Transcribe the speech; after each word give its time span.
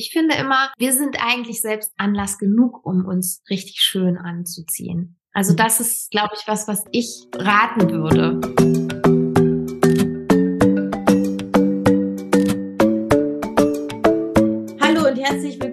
ich 0.00 0.12
finde 0.12 0.34
immer, 0.36 0.72
wir 0.78 0.94
sind 0.94 1.22
eigentlich 1.22 1.60
selbst 1.60 1.92
Anlass 1.98 2.38
genug, 2.38 2.86
um 2.86 3.04
uns 3.04 3.42
richtig 3.50 3.80
schön 3.80 4.16
anzuziehen. 4.16 5.18
Also 5.32 5.52
mhm. 5.52 5.56
das 5.56 5.78
ist, 5.80 6.10
glaube 6.10 6.32
ich, 6.38 6.48
was, 6.48 6.66
was 6.68 6.84
ich 6.90 7.26
raten 7.36 7.90
würde. 7.90 8.79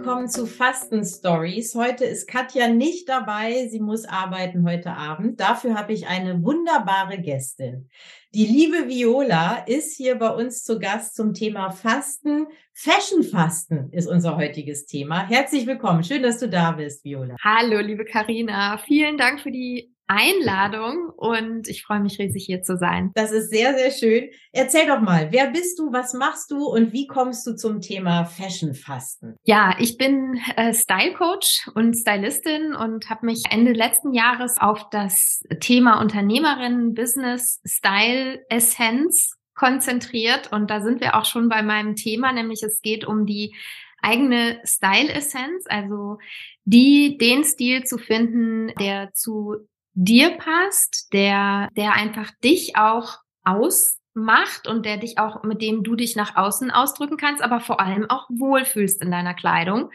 Willkommen 0.07 0.29
zu 0.29 0.45
Fasten 0.45 1.04
Stories. 1.04 1.75
Heute 1.75 2.05
ist 2.05 2.27
Katja 2.27 2.68
nicht 2.68 3.09
dabei. 3.09 3.68
Sie 3.68 3.80
muss 3.80 4.05
arbeiten 4.05 4.68
heute 4.68 4.91
Abend. 4.91 5.39
Dafür 5.39 5.75
habe 5.75 5.93
ich 5.93 6.07
eine 6.07 6.43
wunderbare 6.43 7.20
Gästin. 7.20 7.89
Die 8.34 8.45
liebe 8.45 8.88
Viola 8.88 9.63
ist 9.66 9.95
hier 9.95 10.16
bei 10.16 10.30
uns 10.30 10.63
zu 10.63 10.80
Gast 10.80 11.16
zum 11.16 11.34
Thema 11.34 11.71
Fasten. 11.71 12.48
Fashion 12.73 13.23
Fasten 13.23 13.89
ist 13.91 14.07
unser 14.07 14.38
heutiges 14.38 14.85
Thema. 14.85 15.27
Herzlich 15.27 15.66
willkommen. 15.66 16.03
Schön, 16.03 16.23
dass 16.23 16.39
du 16.39 16.48
da 16.48 16.71
bist, 16.71 17.03
Viola. 17.03 17.35
Hallo, 17.44 17.80
liebe 17.80 18.05
Karina. 18.05 18.77
Vielen 18.77 19.17
Dank 19.17 19.41
für 19.41 19.52
die 19.52 19.94
Einladung 20.07 21.09
und 21.16 21.67
ich 21.67 21.84
freue 21.84 21.99
mich 21.99 22.17
riesig 22.17 22.45
hier 22.45 22.61
zu 22.61 22.77
sein. 22.77 23.11
Das 23.13 23.31
ist 23.31 23.49
sehr, 23.49 23.77
sehr 23.77 23.91
schön. 23.91 24.29
Erzähl 24.53 24.88
doch 24.88 25.02
mal, 25.02 25.31
wer 25.31 25.52
bist 25.52 25.77
du, 25.79 25.91
was 25.91 26.13
machst 26.13 26.49
du 26.52 26.65
und 26.65 26.93
wie 26.93 27.07
kommst 27.07 27.45
du 27.45 27.55
zum 27.55 27.81
Thema 27.81 28.25
Fashion 28.25 28.73
Fasten? 28.73 29.35
Ja, 29.43 29.75
ich 29.79 29.98
bin 29.98 30.39
äh, 30.55 30.73
Style 30.73 31.13
Coach 31.13 31.70
und 31.75 31.95
Stylistin 31.95 32.73
und 32.73 33.09
habe 33.09 33.25
mich 33.25 33.43
Ende 33.49 33.73
letzten 33.73 34.13
Jahres 34.13 34.55
auf 34.59 34.89
das 34.89 35.43
Thema 35.59 35.99
Unternehmerin, 35.99 36.93
Business, 36.93 37.62
Style, 37.65 38.39
Essenz 38.49 39.34
konzentriert 39.55 40.51
und 40.53 40.70
da 40.70 40.81
sind 40.81 41.01
wir 41.01 41.15
auch 41.15 41.26
schon 41.26 41.49
bei 41.49 41.63
meinem 41.63 41.95
Thema, 41.95 42.31
nämlich 42.31 42.62
es 42.63 42.81
geht 42.81 43.05
um 43.05 43.26
die 43.26 43.55
eigene 44.01 44.62
Style-Essenz, 44.63 45.65
also 45.67 46.20
die, 46.65 47.17
den 47.17 47.43
Stil 47.43 47.84
zu 47.84 47.98
finden, 47.98 48.71
der 48.79 49.12
zu 49.13 49.67
dir 49.99 50.37
passt, 50.37 51.12
der, 51.12 51.70
der 51.76 51.93
einfach 51.93 52.29
dich 52.43 52.76
auch 52.77 53.17
ausmacht 53.43 54.67
und 54.67 54.85
der 54.85 54.98
dich 54.98 55.17
auch, 55.17 55.41
mit 55.43 55.62
dem 55.62 55.84
du 55.84 55.95
dich 55.95 56.15
nach 56.15 56.35
außen 56.35 56.70
ausdrücken 56.70 57.17
kannst, 57.17 57.41
aber 57.41 57.59
vor 57.59 57.79
allem 57.79 58.07
auch 58.07 58.29
wohlfühlst 58.29 59.01
in 59.01 59.09
deiner 59.09 59.34
Kleidung. 59.34 59.89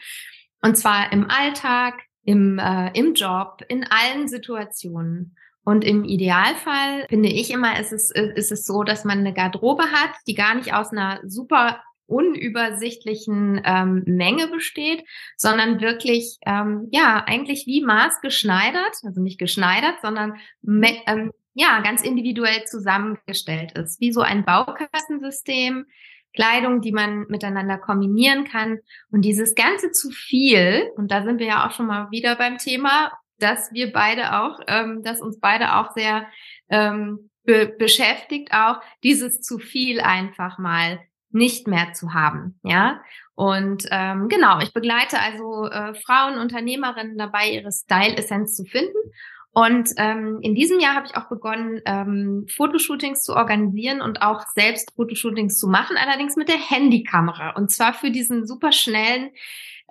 Und 0.61 0.77
zwar 0.77 1.11
im 1.13 1.29
Alltag, 1.29 2.01
im, 2.25 2.59
äh, 2.59 2.91
im 2.97 3.13
Job, 3.13 3.61
in 3.69 3.85
allen 3.89 4.27
Situationen. 4.27 5.37
Und 5.63 5.85
im 5.85 6.03
Idealfall 6.03 7.05
finde 7.07 7.29
ich 7.29 7.49
immer, 7.49 7.79
ist 7.79 7.93
es, 7.93 8.11
ist 8.11 8.51
es 8.51 8.65
so, 8.65 8.83
dass 8.83 9.05
man 9.05 9.19
eine 9.19 9.33
Garderobe 9.33 9.83
hat, 9.83 10.11
die 10.27 10.33
gar 10.33 10.55
nicht 10.55 10.73
aus 10.73 10.91
einer 10.91 11.21
super 11.23 11.81
unübersichtlichen 12.07 13.61
ähm, 13.63 14.03
Menge 14.05 14.47
besteht, 14.47 15.03
sondern 15.37 15.81
wirklich, 15.81 16.37
ähm, 16.45 16.87
ja, 16.91 17.23
eigentlich 17.25 17.65
wie 17.65 17.81
maßgeschneidert, 17.81 18.97
also 19.03 19.21
nicht 19.21 19.39
geschneidert, 19.39 19.95
sondern 20.01 20.35
ähm, 20.65 21.31
ja, 21.53 21.81
ganz 21.81 22.01
individuell 22.01 22.63
zusammengestellt 22.65 23.73
ist, 23.73 24.01
wie 24.01 24.11
so 24.11 24.21
ein 24.21 24.43
Baukastensystem, 24.43 25.85
Kleidung, 26.33 26.81
die 26.81 26.91
man 26.91 27.25
miteinander 27.27 27.77
kombinieren 27.77 28.43
kann. 28.45 28.79
Und 29.11 29.21
dieses 29.21 29.53
ganze 29.53 29.91
zu 29.91 30.09
viel, 30.09 30.89
und 30.95 31.11
da 31.11 31.23
sind 31.23 31.39
wir 31.39 31.45
ja 31.45 31.67
auch 31.67 31.71
schon 31.71 31.85
mal 31.85 32.09
wieder 32.09 32.35
beim 32.35 32.57
Thema, 32.57 33.11
dass 33.37 33.71
wir 33.71 33.91
beide 33.91 34.39
auch, 34.41 34.59
ähm, 34.67 35.03
dass 35.03 35.21
uns 35.21 35.39
beide 35.39 35.75
auch 35.75 35.91
sehr 35.91 36.25
ähm, 36.69 37.29
be 37.43 37.67
beschäftigt, 37.77 38.53
auch 38.53 38.79
dieses 39.03 39.41
zu 39.41 39.59
viel 39.59 39.99
einfach 39.99 40.57
mal 40.57 40.99
nicht 41.33 41.67
mehr 41.67 41.93
zu 41.93 42.13
haben, 42.13 42.59
ja. 42.63 43.01
Und 43.35 43.85
ähm, 43.89 44.29
genau, 44.29 44.59
ich 44.59 44.73
begleite 44.73 45.19
also 45.19 45.67
äh, 45.67 45.95
Frauen, 45.95 46.37
Unternehmerinnen 46.37 47.17
dabei, 47.17 47.49
ihre 47.49 47.71
Style-Essenz 47.71 48.55
zu 48.55 48.63
finden. 48.65 48.97
Und 49.51 49.89
ähm, 49.97 50.39
in 50.41 50.55
diesem 50.55 50.79
Jahr 50.79 50.95
habe 50.95 51.05
ich 51.05 51.15
auch 51.15 51.29
begonnen, 51.29 51.79
ähm, 51.85 52.45
Fotoshootings 52.49 53.23
zu 53.23 53.35
organisieren 53.35 54.01
und 54.01 54.21
auch 54.23 54.47
selbst 54.55 54.93
Fotoshootings 54.95 55.59
zu 55.59 55.67
machen, 55.67 55.95
allerdings 55.95 56.35
mit 56.35 56.47
der 56.47 56.57
Handykamera. 56.57 57.51
Und 57.51 57.69
zwar 57.71 57.93
für 57.93 58.09
diesen 58.09 58.47
super 58.47 58.71
schnellen 58.71 59.29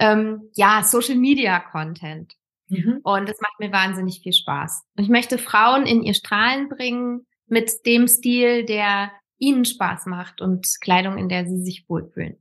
ähm, 0.00 0.50
ja, 0.54 0.82
Social-Media-Content. 0.82 2.34
Mhm. 2.68 3.00
Und 3.04 3.28
das 3.28 3.40
macht 3.40 3.60
mir 3.60 3.70
wahnsinnig 3.70 4.20
viel 4.22 4.32
Spaß. 4.32 4.84
Und 4.96 5.04
ich 5.04 5.10
möchte 5.10 5.38
Frauen 5.38 5.86
in 5.86 6.02
ihr 6.02 6.14
Strahlen 6.14 6.68
bringen 6.68 7.26
mit 7.46 7.70
dem 7.86 8.08
Stil, 8.08 8.64
der 8.64 9.12
ihnen 9.42 9.64
Spaß 9.64 10.06
macht 10.06 10.40
und 10.40 10.66
Kleidung, 10.80 11.18
in 11.18 11.28
der 11.28 11.46
sie 11.46 11.60
sich 11.60 11.84
wohlfühlen. 11.88 12.40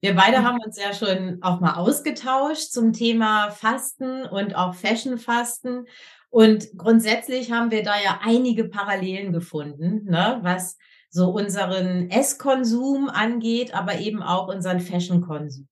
Wir 0.00 0.14
beide 0.14 0.42
haben 0.42 0.58
uns 0.60 0.78
ja 0.78 0.92
schon 0.92 1.38
auch 1.42 1.60
mal 1.60 1.76
ausgetauscht 1.76 2.72
zum 2.72 2.92
Thema 2.92 3.50
Fasten 3.50 4.26
und 4.26 4.54
auch 4.54 4.74
Fashion-Fasten. 4.74 5.86
Und 6.28 6.66
grundsätzlich 6.76 7.52
haben 7.52 7.70
wir 7.70 7.82
da 7.82 7.94
ja 8.02 8.20
einige 8.22 8.64
Parallelen 8.64 9.32
gefunden, 9.32 10.04
ne, 10.04 10.40
was 10.42 10.76
so 11.08 11.30
unseren 11.30 12.10
Esskonsum 12.10 13.08
angeht, 13.08 13.72
aber 13.72 13.98
eben 14.00 14.22
auch 14.22 14.48
unseren 14.48 14.80
Fashion-Konsum. 14.80 15.68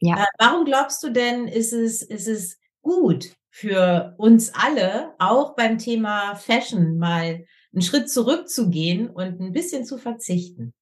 Ja. 0.00 0.16
Äh, 0.16 0.26
warum 0.38 0.64
glaubst 0.64 1.02
du 1.04 1.10
denn, 1.10 1.46
ist 1.46 1.72
es, 1.72 2.02
ist 2.02 2.26
es 2.26 2.58
gut 2.82 3.32
für 3.50 4.14
uns 4.18 4.52
alle, 4.52 5.14
auch 5.20 5.54
beim 5.54 5.78
Thema 5.78 6.34
Fashion 6.34 6.98
mal 6.98 7.44
einen 7.74 7.82
Schritt 7.82 8.08
zurückzugehen 8.10 9.10
und 9.10 9.40
ein 9.40 9.52
bisschen 9.52 9.84
zu 9.84 9.98
verzichten? 9.98 10.72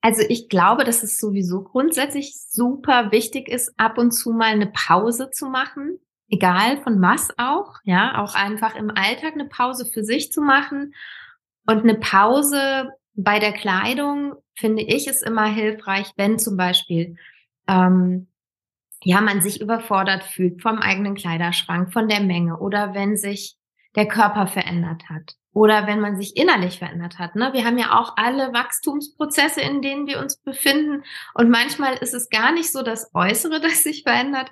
Also 0.00 0.22
ich 0.28 0.48
glaube, 0.48 0.84
dass 0.84 1.02
es 1.02 1.18
sowieso 1.18 1.62
grundsätzlich 1.62 2.34
super 2.38 3.10
wichtig 3.10 3.48
ist, 3.48 3.72
ab 3.78 3.98
und 3.98 4.12
zu 4.12 4.30
mal 4.30 4.52
eine 4.52 4.68
Pause 4.68 5.30
zu 5.30 5.46
machen, 5.46 5.98
egal 6.30 6.80
von 6.82 7.02
was 7.02 7.30
auch, 7.36 7.74
ja, 7.84 8.22
auch 8.22 8.34
einfach 8.34 8.76
im 8.76 8.90
Alltag 8.90 9.34
eine 9.34 9.46
Pause 9.46 9.86
für 9.86 10.04
sich 10.04 10.30
zu 10.30 10.40
machen 10.40 10.94
und 11.66 11.82
eine 11.82 11.96
Pause 11.96 12.90
bei 13.14 13.40
der 13.40 13.52
Kleidung 13.52 14.34
finde 14.56 14.82
ich 14.82 15.08
ist 15.08 15.22
immer 15.22 15.46
hilfreich, 15.46 16.12
wenn 16.16 16.38
zum 16.38 16.56
Beispiel 16.56 17.16
ähm, 17.66 18.28
ja 19.02 19.20
man 19.20 19.42
sich 19.42 19.60
überfordert 19.60 20.22
fühlt 20.22 20.62
vom 20.62 20.78
eigenen 20.78 21.16
Kleiderschrank, 21.16 21.92
von 21.92 22.08
der 22.08 22.20
Menge 22.20 22.58
oder 22.58 22.94
wenn 22.94 23.16
sich 23.16 23.57
der 23.98 24.06
Körper 24.06 24.46
verändert 24.46 25.08
hat 25.08 25.34
oder 25.52 25.88
wenn 25.88 25.98
man 25.98 26.16
sich 26.16 26.36
innerlich 26.36 26.78
verändert 26.78 27.18
hat. 27.18 27.34
Ne? 27.34 27.52
Wir 27.52 27.64
haben 27.64 27.78
ja 27.78 27.98
auch 27.98 28.16
alle 28.16 28.52
Wachstumsprozesse, 28.52 29.60
in 29.60 29.82
denen 29.82 30.06
wir 30.06 30.20
uns 30.20 30.36
befinden 30.36 31.02
und 31.34 31.50
manchmal 31.50 31.94
ist 31.94 32.14
es 32.14 32.30
gar 32.30 32.52
nicht 32.52 32.70
so 32.70 32.82
das 32.82 33.10
Äußere, 33.12 33.60
das 33.60 33.82
sich 33.82 34.04
verändert, 34.04 34.50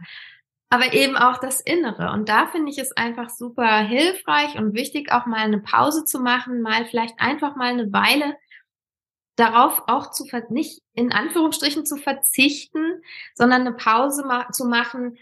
aber 0.69 0.95
eben 0.95 1.17
auch 1.17 1.39
das 1.39 1.61
Innere. 1.61 2.11
Und 2.11 2.29
da 2.29 2.49
finde 2.49 2.73
ich 2.73 2.79
es 2.79 2.91
einfach 2.97 3.31
super 3.31 3.79
hilfreich 3.79 4.57
und 4.57 4.75
wichtig, 4.75 5.12
auch 5.12 5.27
mal 5.27 5.45
eine 5.45 5.61
Pause 5.61 6.05
zu 6.05 6.19
machen, 6.19 6.61
mal 6.61 6.84
vielleicht 6.87 7.21
einfach 7.21 7.55
mal 7.55 7.71
eine 7.71 7.93
Weile 7.93 8.37
darauf 9.37 9.83
auch 9.87 10.11
zu 10.11 10.27
nicht 10.49 10.81
in 10.95 11.13
Anführungsstrichen 11.13 11.87
zu 11.87 11.99
verzichten, 11.99 13.01
sondern 13.34 13.61
eine 13.61 13.75
Pause 13.75 14.25
ma 14.27 14.51
zu 14.51 14.65
machen, 14.65 15.19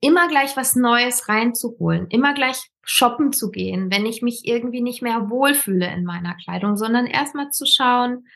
immer 0.00 0.28
gleich 0.28 0.56
was 0.56 0.76
Neues 0.76 1.28
reinzuholen, 1.28 2.06
immer 2.08 2.34
gleich 2.34 2.71
shoppen 2.84 3.32
zu 3.32 3.50
gehen, 3.50 3.90
wenn 3.90 4.06
ich 4.06 4.22
mich 4.22 4.42
irgendwie 4.44 4.80
nicht 4.80 5.02
mehr 5.02 5.30
wohlfühle 5.30 5.86
in 5.92 6.04
meiner 6.04 6.34
Kleidung, 6.34 6.76
sondern 6.76 7.06
erstmal 7.06 7.50
zu 7.50 7.64
schauen, 7.66 8.26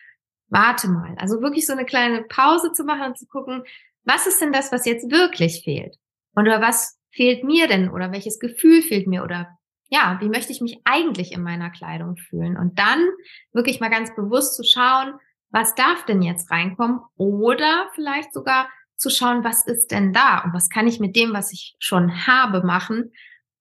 warte 0.48 0.88
mal, 0.88 1.14
also 1.18 1.40
wirklich 1.40 1.66
so 1.66 1.72
eine 1.72 1.84
kleine 1.84 2.22
Pause 2.22 2.72
zu 2.72 2.84
machen 2.84 3.06
und 3.06 3.18
zu 3.18 3.26
gucken, 3.26 3.64
was 4.04 4.26
ist 4.26 4.40
denn 4.40 4.52
das, 4.52 4.70
was 4.70 4.86
jetzt 4.86 5.10
wirklich 5.10 5.62
fehlt? 5.64 5.96
Oder 6.36 6.60
was 6.60 6.98
fehlt 7.10 7.42
mir 7.42 7.66
denn? 7.66 7.90
Oder 7.90 8.12
welches 8.12 8.38
Gefühl 8.38 8.82
fehlt 8.82 9.08
mir? 9.08 9.24
Oder 9.24 9.48
ja, 9.88 10.18
wie 10.20 10.28
möchte 10.28 10.52
ich 10.52 10.60
mich 10.60 10.78
eigentlich 10.84 11.32
in 11.32 11.42
meiner 11.42 11.70
Kleidung 11.70 12.16
fühlen? 12.16 12.56
Und 12.56 12.78
dann 12.78 13.04
wirklich 13.52 13.80
mal 13.80 13.90
ganz 13.90 14.14
bewusst 14.14 14.56
zu 14.56 14.62
schauen, 14.62 15.14
was 15.50 15.74
darf 15.74 16.04
denn 16.04 16.22
jetzt 16.22 16.50
reinkommen? 16.50 17.00
Oder 17.16 17.88
vielleicht 17.94 18.32
sogar, 18.32 18.68
zu 18.96 19.10
schauen, 19.10 19.44
was 19.44 19.66
ist 19.66 19.88
denn 19.88 20.12
da 20.12 20.38
und 20.38 20.54
was 20.54 20.68
kann 20.68 20.86
ich 20.86 21.00
mit 21.00 21.16
dem, 21.16 21.32
was 21.32 21.52
ich 21.52 21.76
schon 21.78 22.26
habe, 22.26 22.62
machen, 22.62 23.12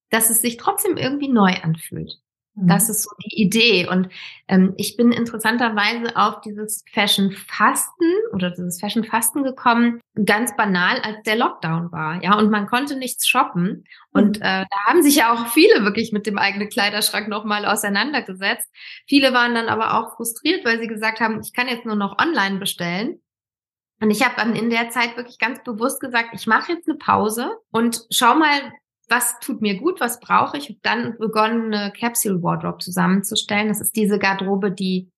dass 0.09 0.29
es 0.29 0.41
sich 0.41 0.57
trotzdem 0.57 0.97
irgendwie 0.97 1.27
neu 1.29 1.53
anfühlt. 1.61 2.19
Mhm. 2.55 2.67
Das 2.67 2.89
ist 2.89 3.03
so 3.03 3.09
die 3.23 3.41
Idee. 3.41 3.87
Und 3.87 4.09
ähm, 4.47 4.73
ich 4.77 4.97
bin 4.97 5.11
interessanterweise 5.11 6.15
auf 6.15 6.41
dieses 6.41 6.83
Fashion 6.91 7.31
Fasten 7.31 8.11
oder 8.33 8.51
dieses 8.51 8.79
Fashion 8.79 9.03
Fasten 9.03 9.43
gekommen, 9.43 9.99
ganz 10.25 10.55
banal, 10.55 10.99
als 11.01 11.21
der 11.25 11.35
Lockdown 11.35 11.91
war. 11.91 12.23
Ja, 12.23 12.37
und 12.37 12.49
man 12.49 12.67
konnte 12.67 12.95
nichts 12.97 13.27
shoppen. 13.27 13.83
Und 14.11 14.39
mhm. 14.39 14.43
äh, 14.43 14.65
da 14.69 14.77
haben 14.87 15.03
sich 15.03 15.15
ja 15.15 15.33
auch 15.33 15.47
viele 15.47 15.83
wirklich 15.83 16.11
mit 16.11 16.25
dem 16.25 16.37
eigenen 16.37 16.69
Kleiderschrank 16.69 17.27
nochmal 17.27 17.65
auseinandergesetzt. 17.65 18.69
Viele 19.07 19.33
waren 19.33 19.53
dann 19.53 19.67
aber 19.67 19.99
auch 19.99 20.15
frustriert, 20.15 20.65
weil 20.65 20.79
sie 20.79 20.87
gesagt 20.87 21.19
haben, 21.19 21.41
ich 21.41 21.53
kann 21.53 21.67
jetzt 21.67 21.85
nur 21.85 21.95
noch 21.95 22.17
online 22.19 22.57
bestellen. 22.57 23.21
Und 24.01 24.11
ich 24.11 24.25
habe 24.25 24.41
in 24.57 24.69
der 24.69 24.89
Zeit 24.89 25.15
wirklich 25.15 25.39
ganz 25.39 25.63
bewusst 25.63 26.01
gesagt, 26.01 26.29
ich 26.33 26.47
mache 26.47 26.73
jetzt 26.73 26.87
eine 26.87 26.97
Pause 26.97 27.57
und 27.71 28.05
schau 28.11 28.35
mal, 28.35 28.73
was 29.09 29.39
tut 29.39 29.61
mir 29.61 29.77
gut, 29.77 29.99
was 29.99 30.19
brauche 30.19 30.57
ich. 30.57 30.69
Und 30.69 30.79
dann 30.83 31.17
begonnen, 31.17 31.73
eine 31.73 31.91
Capsule 31.91 32.41
Wardrobe 32.41 32.79
zusammenzustellen. 32.79 33.67
Das 33.67 33.81
ist 33.81 33.95
diese 33.95 34.19
Garderobe, 34.19 34.71
die 34.71 35.09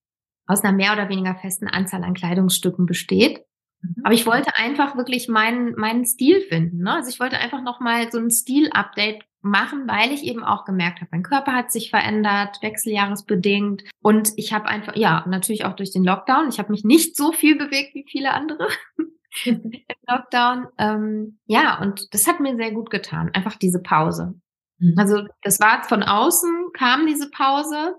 aus 0.46 0.64
einer 0.64 0.76
mehr 0.76 0.94
oder 0.94 1.10
weniger 1.10 1.36
festen 1.36 1.68
Anzahl 1.68 2.04
an 2.04 2.14
Kleidungsstücken 2.14 2.86
besteht. 2.86 3.44
Mhm. 3.82 3.96
Aber 4.04 4.14
ich 4.14 4.26
wollte 4.26 4.56
einfach 4.56 4.96
wirklich 4.96 5.28
meinen, 5.28 5.76
meinen 5.76 6.06
Stil 6.06 6.42
finden. 6.42 6.84
Ne? 6.84 6.94
Also 6.94 7.10
ich 7.10 7.20
wollte 7.20 7.38
einfach 7.38 7.62
nochmal 7.62 8.12
so 8.12 8.18
ein 8.18 8.32
Stil-Update 8.32 9.24
machen, 9.42 9.88
weil 9.88 10.12
ich 10.12 10.24
eben 10.24 10.44
auch 10.44 10.66
gemerkt 10.66 11.00
habe, 11.00 11.10
mein 11.12 11.24
Körper 11.24 11.54
hat 11.54 11.72
sich 11.72 11.90
verändert, 11.90 12.58
wechseljahresbedingt. 12.62 13.84
Und 14.02 14.32
ich 14.36 14.52
habe 14.54 14.66
einfach, 14.66 14.96
ja, 14.96 15.26
natürlich 15.28 15.66
auch 15.66 15.76
durch 15.76 15.92
den 15.92 16.04
Lockdown, 16.04 16.50
ich 16.50 16.60
habe 16.60 16.72
mich 16.72 16.84
nicht 16.84 17.16
so 17.16 17.32
viel 17.32 17.56
bewegt 17.56 17.94
wie 17.96 18.06
viele 18.10 18.34
andere 18.34 18.68
im 19.46 19.72
Lockdown. 20.08 20.68
Ähm, 20.78 21.40
ja, 21.46 21.80
und 21.82 22.14
das 22.14 22.28
hat 22.28 22.40
mir 22.40 22.56
sehr 22.56 22.72
gut 22.72 22.90
getan, 22.90 23.32
einfach 23.34 23.56
diese 23.56 23.82
Pause. 23.82 24.34
Mhm. 24.80 24.96
Also 24.98 25.24
das 25.44 25.60
war 25.60 25.84
von 25.84 26.04
außen, 26.04 26.72
kam 26.74 27.08
diese 27.08 27.30
Pause, 27.30 27.96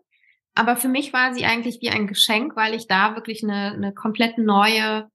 aber 0.54 0.76
für 0.76 0.88
mich 0.88 1.12
war 1.12 1.34
sie 1.34 1.44
eigentlich 1.44 1.78
wie 1.80 1.90
ein 1.90 2.06
Geschenk, 2.06 2.56
weil 2.56 2.74
ich 2.74 2.88
da 2.88 3.14
wirklich 3.14 3.42
eine, 3.42 3.72
eine 3.72 3.94
komplett 3.94 4.38
neue 4.38 5.08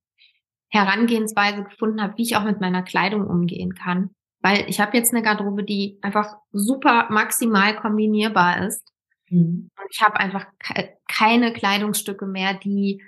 Herangehensweise 0.70 1.64
gefunden 1.64 2.02
habe, 2.02 2.18
wie 2.18 2.24
ich 2.24 2.36
auch 2.36 2.44
mit 2.44 2.60
meiner 2.60 2.82
Kleidung 2.82 3.28
umgehen 3.28 3.76
kann. 3.76 4.10
Weil 4.42 4.66
ich 4.68 4.80
habe 4.80 4.98
jetzt 4.98 5.14
eine 5.14 5.24
Garderobe, 5.24 5.64
die 5.64 6.00
einfach 6.02 6.36
super 6.52 7.08
maximal 7.10 7.76
kombinierbar 7.76 8.66
ist. 8.66 8.92
Mhm. 9.30 9.70
Und 9.78 9.88
ich 9.92 10.02
habe 10.02 10.18
einfach 10.18 10.46
ke 10.60 10.98
keine 11.08 11.54
Kleidungsstücke 11.54 12.26
mehr, 12.26 12.54
die, 12.56 13.04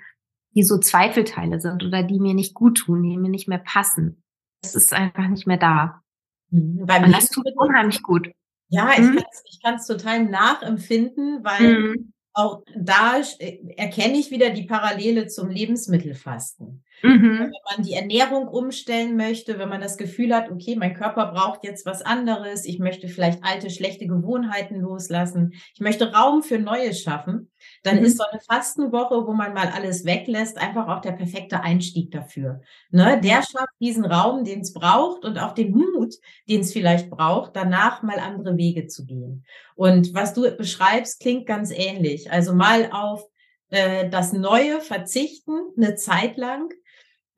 die 0.56 0.62
so 0.62 0.78
Zweifelteile 0.78 1.60
sind 1.60 1.84
oder 1.84 2.02
die 2.02 2.18
mir 2.18 2.34
nicht 2.34 2.54
gut 2.54 2.78
tun, 2.78 3.02
die 3.02 3.16
mir 3.18 3.28
nicht 3.28 3.46
mehr 3.46 3.58
passen. 3.58 4.22
Das 4.62 4.74
ist 4.74 4.92
einfach 4.92 5.28
nicht 5.28 5.46
mehr 5.46 5.58
da. 5.58 6.02
Mhm. 6.50 6.80
Und 6.80 7.12
das 7.12 7.28
tut 7.28 7.46
unheimlich 7.56 8.02
gut. 8.02 8.30
Ja, 8.68 8.90
ich 8.92 9.00
mhm. 9.00 9.22
kann 9.62 9.74
es 9.74 9.86
total 9.86 10.24
nachempfinden, 10.24 11.44
weil 11.44 11.78
mhm. 11.78 12.12
auch 12.32 12.62
da 12.74 13.20
äh, 13.38 13.58
erkenne 13.76 14.16
ich 14.16 14.30
wieder 14.30 14.50
die 14.50 14.64
Parallele 14.64 15.26
zum 15.26 15.50
Lebensmittelfasten. 15.50 16.82
Mhm. 17.02 17.22
Wenn 17.22 17.76
man 17.76 17.86
die 17.86 17.92
Ernährung 17.92 18.48
umstellen 18.48 19.16
möchte, 19.16 19.58
wenn 19.58 19.68
man 19.68 19.82
das 19.82 19.98
Gefühl 19.98 20.34
hat, 20.34 20.50
okay, 20.50 20.74
mein 20.74 20.94
Körper 20.94 21.32
braucht 21.32 21.64
jetzt 21.64 21.84
was 21.84 22.02
anderes, 22.02 22.64
ich 22.64 22.78
möchte 22.78 23.08
vielleicht 23.08 23.44
alte, 23.44 23.70
schlechte 23.70 24.06
Gewohnheiten 24.06 24.80
loslassen, 24.80 25.52
ich 25.74 25.80
möchte 25.80 26.12
Raum 26.12 26.42
für 26.42 26.58
Neues 26.58 27.02
schaffen, 27.02 27.50
dann 27.82 27.98
mhm. 27.98 28.04
ist 28.04 28.18
so 28.18 28.24
eine 28.24 28.40
Fastenwoche, 28.40 29.26
wo 29.26 29.32
man 29.32 29.54
mal 29.54 29.68
alles 29.68 30.04
weglässt, 30.04 30.58
einfach 30.58 30.88
auch 30.88 31.00
der 31.00 31.12
perfekte 31.12 31.62
Einstieg 31.62 32.10
dafür. 32.10 32.60
Ne? 32.90 33.20
Der 33.22 33.42
schafft 33.42 33.74
diesen 33.80 34.04
Raum, 34.04 34.44
den 34.44 34.60
es 34.60 34.72
braucht 34.72 35.24
und 35.24 35.38
auch 35.38 35.52
den 35.52 35.72
Mut, 35.72 36.14
den 36.48 36.60
es 36.60 36.72
vielleicht 36.72 37.10
braucht, 37.10 37.54
danach 37.54 38.02
mal 38.02 38.18
andere 38.18 38.56
Wege 38.56 38.86
zu 38.86 39.04
gehen. 39.04 39.44
Und 39.74 40.14
was 40.14 40.34
du 40.34 40.50
beschreibst, 40.56 41.20
klingt 41.20 41.46
ganz 41.46 41.70
ähnlich. 41.70 42.30
Also 42.30 42.54
mal 42.54 42.90
auf 42.92 43.24
äh, 43.70 44.08
das 44.08 44.32
Neue 44.32 44.80
verzichten, 44.80 45.52
eine 45.76 45.94
Zeit 45.94 46.36
lang, 46.36 46.70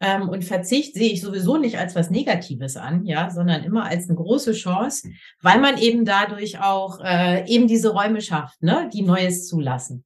ähm, 0.00 0.28
und 0.28 0.44
Verzicht 0.44 0.94
sehe 0.94 1.12
ich 1.12 1.20
sowieso 1.20 1.56
nicht 1.56 1.78
als 1.78 1.94
was 1.96 2.10
Negatives 2.10 2.76
an, 2.76 3.04
ja, 3.04 3.30
sondern 3.30 3.64
immer 3.64 3.84
als 3.84 4.08
eine 4.08 4.16
große 4.16 4.52
Chance, 4.52 5.10
weil 5.42 5.60
man 5.60 5.78
eben 5.78 6.04
dadurch 6.04 6.60
auch 6.60 7.00
äh, 7.02 7.46
eben 7.48 7.66
diese 7.66 7.90
Räume 7.90 8.20
schafft, 8.20 8.62
ne, 8.62 8.88
die 8.92 9.02
Neues 9.02 9.48
zulassen. 9.48 10.04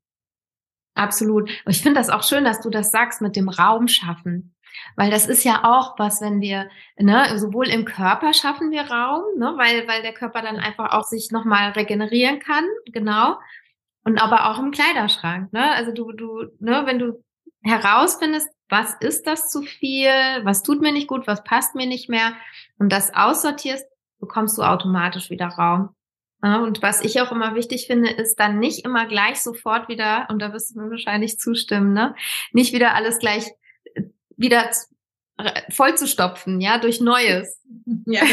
Absolut. 0.95 1.49
Und 1.65 1.73
ich 1.73 1.83
finde 1.83 1.99
das 1.99 2.11
auch 2.11 2.23
schön, 2.23 2.45
dass 2.45 2.61
du 2.61 2.71
das 2.71 2.91
sagst 2.91 3.21
mit 3.21 3.37
dem 3.37 3.49
Raum 3.49 3.89
schaffen. 3.89 4.55
Weil 4.97 5.11
das 5.11 5.27
ist 5.27 5.45
ja 5.45 5.65
auch 5.65 5.99
was, 5.99 6.21
wenn 6.21 6.41
wir, 6.41 6.69
ne, 6.99 7.39
sowohl 7.39 7.69
im 7.69 7.85
Körper 7.85 8.33
schaffen 8.33 8.71
wir 8.71 8.83
Raum, 8.83 9.23
ne, 9.37 9.55
weil, 9.57 9.87
weil 9.87 10.03
der 10.03 10.13
Körper 10.13 10.43
dann 10.43 10.57
einfach 10.57 10.93
auch 10.93 11.05
sich 11.05 11.31
nochmal 11.31 11.71
regenerieren 11.71 12.41
kann, 12.41 12.65
genau. 12.87 13.37
Und 14.05 14.21
aber 14.21 14.51
auch 14.51 14.59
im 14.59 14.71
Kleiderschrank, 14.71 15.53
ne? 15.53 15.73
Also 15.73 15.93
du, 15.93 16.13
du, 16.13 16.47
ne, 16.59 16.83
wenn 16.87 16.99
du 16.99 17.23
herausfindest, 17.63 18.49
was 18.69 18.95
ist 19.01 19.27
das 19.27 19.51
zu 19.51 19.63
viel, 19.63 20.11
was 20.43 20.63
tut 20.63 20.81
mir 20.81 20.93
nicht 20.93 21.07
gut, 21.07 21.27
was 21.27 21.45
passt 21.45 21.75
mir 21.75 21.87
nicht 21.87 22.09
mehr 22.09 22.33
und 22.79 22.91
das 22.91 23.15
aussortierst, 23.15 23.87
bekommst 24.19 24.59
du 24.59 24.63
automatisch 24.63 25.31
wieder 25.31 25.47
Raum. 25.47 25.95
Und 26.43 26.83
was 26.83 27.01
ich 27.03 27.21
auch 27.21 27.31
immer 27.31 27.55
wichtig 27.55 27.87
finde, 27.87 28.11
ist 28.11 28.39
dann 28.41 28.59
nicht 28.59 28.85
immer 28.85 29.07
gleich 29.07 29.41
sofort 29.41 29.89
wieder, 29.89 30.27
und 30.29 30.41
da 30.41 30.53
wirst 30.53 30.75
du 30.75 30.81
mir 30.81 30.91
wahrscheinlich 30.91 31.39
zustimmen, 31.39 31.93
ne, 31.93 32.15
nicht 32.53 32.73
wieder 32.73 32.95
alles 32.95 33.19
gleich 33.19 33.47
äh, 33.95 34.03
wieder 34.37 34.71
voll 35.71 35.97
zu 35.97 36.07
stopfen, 36.07 36.61
ja, 36.61 36.79
durch 36.79 37.01
Neues. 37.01 37.61
Ja. 38.07 38.23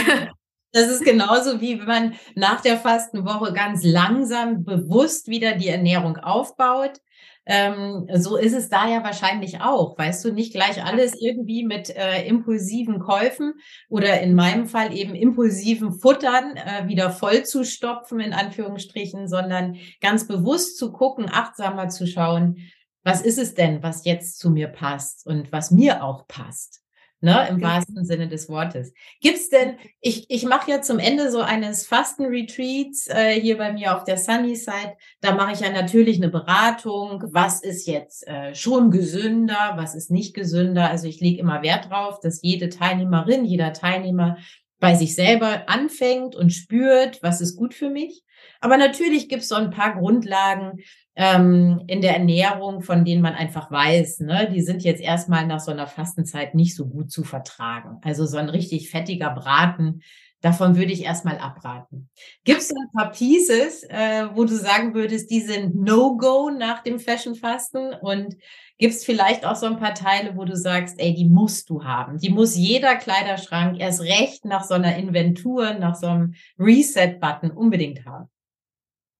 Genau. 0.72 0.84
Das 0.84 0.92
ist 0.92 1.04
genauso 1.04 1.62
wie 1.62 1.80
wenn 1.80 1.88
man 1.88 2.16
nach 2.36 2.62
der 2.62 2.78
Fastenwoche 2.78 3.54
ganz 3.54 3.84
langsam 3.84 4.64
bewusst 4.64 5.28
wieder 5.28 5.54
die 5.54 5.68
Ernährung 5.68 6.18
aufbaut 6.18 7.02
ähm, 7.52 8.08
so 8.14 8.38
ist 8.38 8.54
es 8.54 8.70
da 8.70 8.88
ja 8.88 9.04
wahrscheinlich 9.04 9.60
auch. 9.60 9.98
Weißt 9.98 10.24
du, 10.24 10.32
nicht 10.32 10.54
gleich 10.54 10.86
alles 10.86 11.20
irgendwie 11.20 11.66
mit 11.66 11.90
äh, 11.90 12.28
impulsiven 12.28 13.00
Käufen 13.00 13.56
oder 13.90 14.22
in 14.22 14.36
meinem 14.36 14.68
Fall 14.68 14.96
eben 14.96 15.16
impulsiven 15.16 15.92
Futtern 15.92 16.58
äh, 16.58 16.88
wieder 16.88 17.10
voll 17.10 17.44
zu 17.46 17.66
stopfen, 17.66 18.20
in 18.20 18.34
Anführungsstrichen, 18.34 19.28
sondern 19.28 19.78
ganz 20.00 20.28
bewusst 20.28 20.78
zu 20.78 20.92
gucken, 20.92 21.26
achtsamer 21.28 21.90
zu 21.90 22.06
schauen, 22.06 22.58
was 23.04 23.22
ist 23.22 23.40
es 23.40 23.56
denn, 23.56 23.82
was 23.82 24.06
jetzt 24.06 24.38
zu 24.38 24.52
mir 24.52 24.68
passt 24.68 25.26
und 25.26 25.52
was 25.52 25.72
mir 25.72 26.04
auch 26.04 26.28
passt 26.28 26.84
ne, 27.22 27.48
im 27.50 27.58
genau. 27.58 27.70
wahrsten 27.70 28.06
Sinne 28.06 28.28
des 28.28 28.50
Wortes. 28.50 28.94
Gibt's 29.22 29.50
denn, 29.50 29.76
ich, 30.02 30.26
ich 30.30 30.46
mache 30.46 30.72
ja 30.72 30.82
zum 30.82 31.00
Ende 31.00 31.32
so 31.32 31.42
eines 31.42 31.86
Fastenretreats 31.86 33.08
äh, 33.08 33.40
hier 33.40 33.58
bei 33.58 33.74
mir 33.74 33.96
auf 33.96 34.04
der 34.04 34.18
Sunny 34.18 34.56
Side, 34.56 34.96
da 35.22 35.34
mache 35.34 35.54
ich 35.54 35.60
ja 35.60 35.72
natürlich 35.72 36.18
eine 36.18 36.30
Beratung, 36.30 37.24
was 37.32 37.62
ist 37.62 37.88
jetzt 37.88 38.28
äh, 38.28 38.56
schon 38.56 38.92
gesünder, 38.92 39.74
was 39.76 39.96
ist 39.96 40.12
nicht 40.12 40.34
gesünder. 40.34 40.90
Also 40.90 41.08
ich 41.08 41.20
lege 41.20 41.40
immer 41.40 41.62
Wert 41.62 41.90
drauf, 41.90 42.20
dass 42.20 42.42
jede 42.42 42.70
Teilnehmerin, 42.70 43.46
jeder 43.46 43.74
Teilnehmer 43.74 44.38
bei 44.80 44.96
sich 44.96 45.16
selber 45.16 45.68
anfängt 45.68 46.36
und 46.36 46.52
spürt, 46.52 47.22
was 47.22 47.42
ist 47.42 47.56
gut 47.56 47.74
für 47.74 47.90
mich. 47.90 48.24
Aber 48.62 48.78
natürlich 48.78 49.30
gibt's 49.30 49.50
so 49.50 49.56
ein 49.56 49.72
paar 49.72 49.96
Grundlagen, 49.96 50.80
ähm, 51.16 51.84
in 51.88 52.00
der 52.00 52.14
Ernährung, 52.14 52.82
von 52.82 53.04
denen 53.04 53.22
man 53.22 53.34
einfach 53.34 53.70
weiß, 53.70 54.22
ne, 54.22 54.50
die 54.54 54.62
sind 54.62 54.84
jetzt 54.84 55.02
erstmal 55.02 55.46
nach 55.46 55.60
so 55.60 55.72
einer 55.72 55.86
Fastenzeit 55.86 56.56
nicht 56.56 56.76
so 56.76 56.88
gut 56.88 57.12
zu 57.12 57.26
vertragen. 57.26 58.00
Also 58.04 58.26
so 58.26 58.38
ein 58.38 58.48
richtig 58.48 58.90
fettiger 58.90 59.32
Braten, 59.32 60.02
davon 60.42 60.76
würde 60.76 60.92
ich 60.92 61.04
erstmal 61.04 61.38
abraten. 61.38 62.10
Gibt 62.44 62.62
es 62.62 62.72
ein 62.72 62.92
paar 62.96 63.12
Pieces, 63.12 63.84
äh, 63.84 64.28
wo 64.34 64.46
du 64.46 64.56
sagen 64.56 64.94
würdest, 64.94 65.30
die 65.30 65.42
sind 65.42 65.76
No-Go 65.76 66.50
nach 66.50 66.84
dem 66.84 67.00
Fashion-Fasten 67.00 67.94
und 68.02 68.36
gibt 68.78 68.94
es 68.94 69.04
vielleicht 69.04 69.46
auch 69.46 69.56
so 69.56 69.66
ein 69.66 69.78
paar 69.78 69.94
Teile, 69.94 70.36
wo 70.38 70.46
du 70.46 70.56
sagst, 70.56 71.00
ey, 71.00 71.14
die 71.14 71.28
musst 71.28 71.70
du 71.70 71.84
haben. 71.84 72.18
Die 72.18 72.30
muss 72.30 72.56
jeder 72.56 72.96
Kleiderschrank 72.96 73.80
erst 73.80 74.02
recht 74.02 74.46
nach 74.46 74.64
so 74.64 74.76
einer 74.76 74.96
Inventur, 74.96 75.74
nach 75.74 75.96
so 75.96 76.08
einem 76.08 76.34
Reset-Button 76.58 77.52
unbedingt 77.52 78.06
haben. 78.06 78.30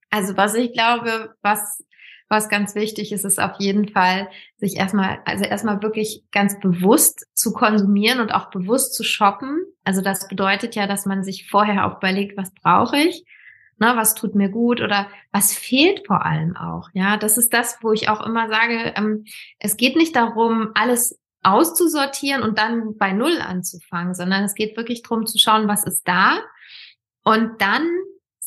Also 0.10 0.36
was 0.38 0.56
ich 0.56 0.74
glaube, 0.74 1.36
was 1.42 1.84
was 2.30 2.48
ganz 2.48 2.76
wichtig 2.76 3.12
ist, 3.12 3.26
ist 3.26 3.40
auf 3.40 3.60
jeden 3.60 3.90
Fall, 3.90 4.30
sich 4.58 4.78
erstmal, 4.78 5.20
also 5.26 5.44
erstmal 5.44 5.82
wirklich 5.82 6.24
ganz 6.32 6.60
bewusst 6.60 7.28
zu 7.34 7.52
konsumieren 7.52 8.20
und 8.20 8.32
auch 8.32 8.52
bewusst 8.52 8.94
zu 8.94 9.04
shoppen. 9.04 9.66
Also 9.84 10.02
das 10.02 10.28
bedeutet 10.28 10.76
ja, 10.76 10.86
dass 10.86 11.08
man 11.08 11.24
sich 11.24 11.50
vorher 11.50 11.88
auch 11.88 11.98
überlegt, 11.98 12.38
was 12.38 12.54
brauche 12.54 12.98
ich, 12.98 13.26
ne, 13.80 13.94
was 13.96 14.14
tut 14.14 14.36
mir 14.36 14.50
gut 14.50 14.80
oder 14.80 15.08
was 15.32 15.54
fehlt 15.54 16.06
vor 16.06 16.24
allem 16.24 16.56
auch. 16.56 16.90
Ja, 16.94 17.18
das 17.18 17.38
ist 17.38 17.52
das, 17.52 17.80
wo 17.82 17.92
ich 17.92 18.10
auch 18.10 18.24
immer 18.26 18.48
sage, 18.48 18.94
ähm, 18.96 19.26
es 19.58 19.76
geht 19.76 19.96
nicht 19.96 20.16
darum, 20.16 20.70
alles 20.76 21.20
auszusortieren 21.42 22.44
und 22.44 22.60
dann 22.60 22.96
bei 22.98 23.12
Null 23.12 23.40
anzufangen, 23.42 24.14
sondern 24.14 24.44
es 24.44 24.54
geht 24.54 24.78
wirklich 24.78 25.02
darum 25.02 25.26
zu 25.26 25.40
schauen, 25.40 25.68
was 25.68 25.84
ist 25.86 26.08
da 26.08 26.40
und 27.24 27.62
dann 27.62 27.88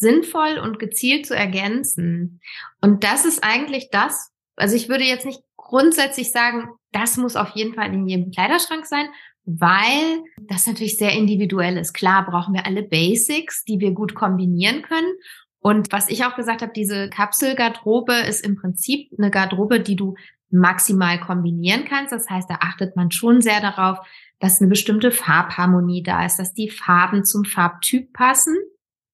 sinnvoll 0.02 0.58
und 0.62 0.78
gezielt 0.78 1.26
zu 1.26 1.34
ergänzen. 1.34 2.40
Und 2.82 3.04
das 3.04 3.24
ist 3.24 3.42
eigentlich 3.42 3.88
das, 3.90 4.30
also 4.56 4.76
ich 4.76 4.88
würde 4.88 5.04
jetzt 5.04 5.24
nicht 5.24 5.40
grundsätzlich 5.56 6.30
sagen, 6.30 6.68
das 6.90 7.16
muss 7.16 7.36
auf 7.36 7.50
jeden 7.54 7.74
Fall 7.74 7.94
in 7.94 8.06
jedem 8.06 8.30
Kleiderschrank 8.30 8.84
sein, 8.84 9.06
weil 9.44 10.22
das 10.42 10.66
natürlich 10.66 10.98
sehr 10.98 11.12
individuell 11.12 11.78
ist. 11.78 11.94
Klar 11.94 12.26
brauchen 12.26 12.52
wir 12.52 12.66
alle 12.66 12.82
Basics, 12.82 13.64
die 13.64 13.80
wir 13.80 13.92
gut 13.92 14.14
kombinieren 14.14 14.82
können. 14.82 15.12
Und 15.60 15.92
was 15.92 16.10
ich 16.10 16.24
auch 16.24 16.36
gesagt 16.36 16.60
habe, 16.60 16.72
diese 16.74 17.08
Kapselgarderobe 17.08 18.14
ist 18.14 18.44
im 18.44 18.56
Prinzip 18.56 19.10
eine 19.16 19.30
Garderobe, 19.30 19.80
die 19.80 19.96
du 19.96 20.14
maximal 20.50 21.18
kombinieren 21.18 21.86
kannst. 21.88 22.12
Das 22.12 22.28
heißt, 22.28 22.50
da 22.50 22.58
achtet 22.60 22.94
man 22.94 23.10
schon 23.10 23.40
sehr 23.40 23.60
darauf, 23.60 23.98
dass 24.38 24.60
eine 24.60 24.68
bestimmte 24.68 25.12
Farbharmonie 25.12 26.02
da 26.02 26.26
ist, 26.26 26.36
dass 26.36 26.52
die 26.52 26.68
Farben 26.68 27.24
zum 27.24 27.44
Farbtyp 27.44 28.12
passen. 28.12 28.56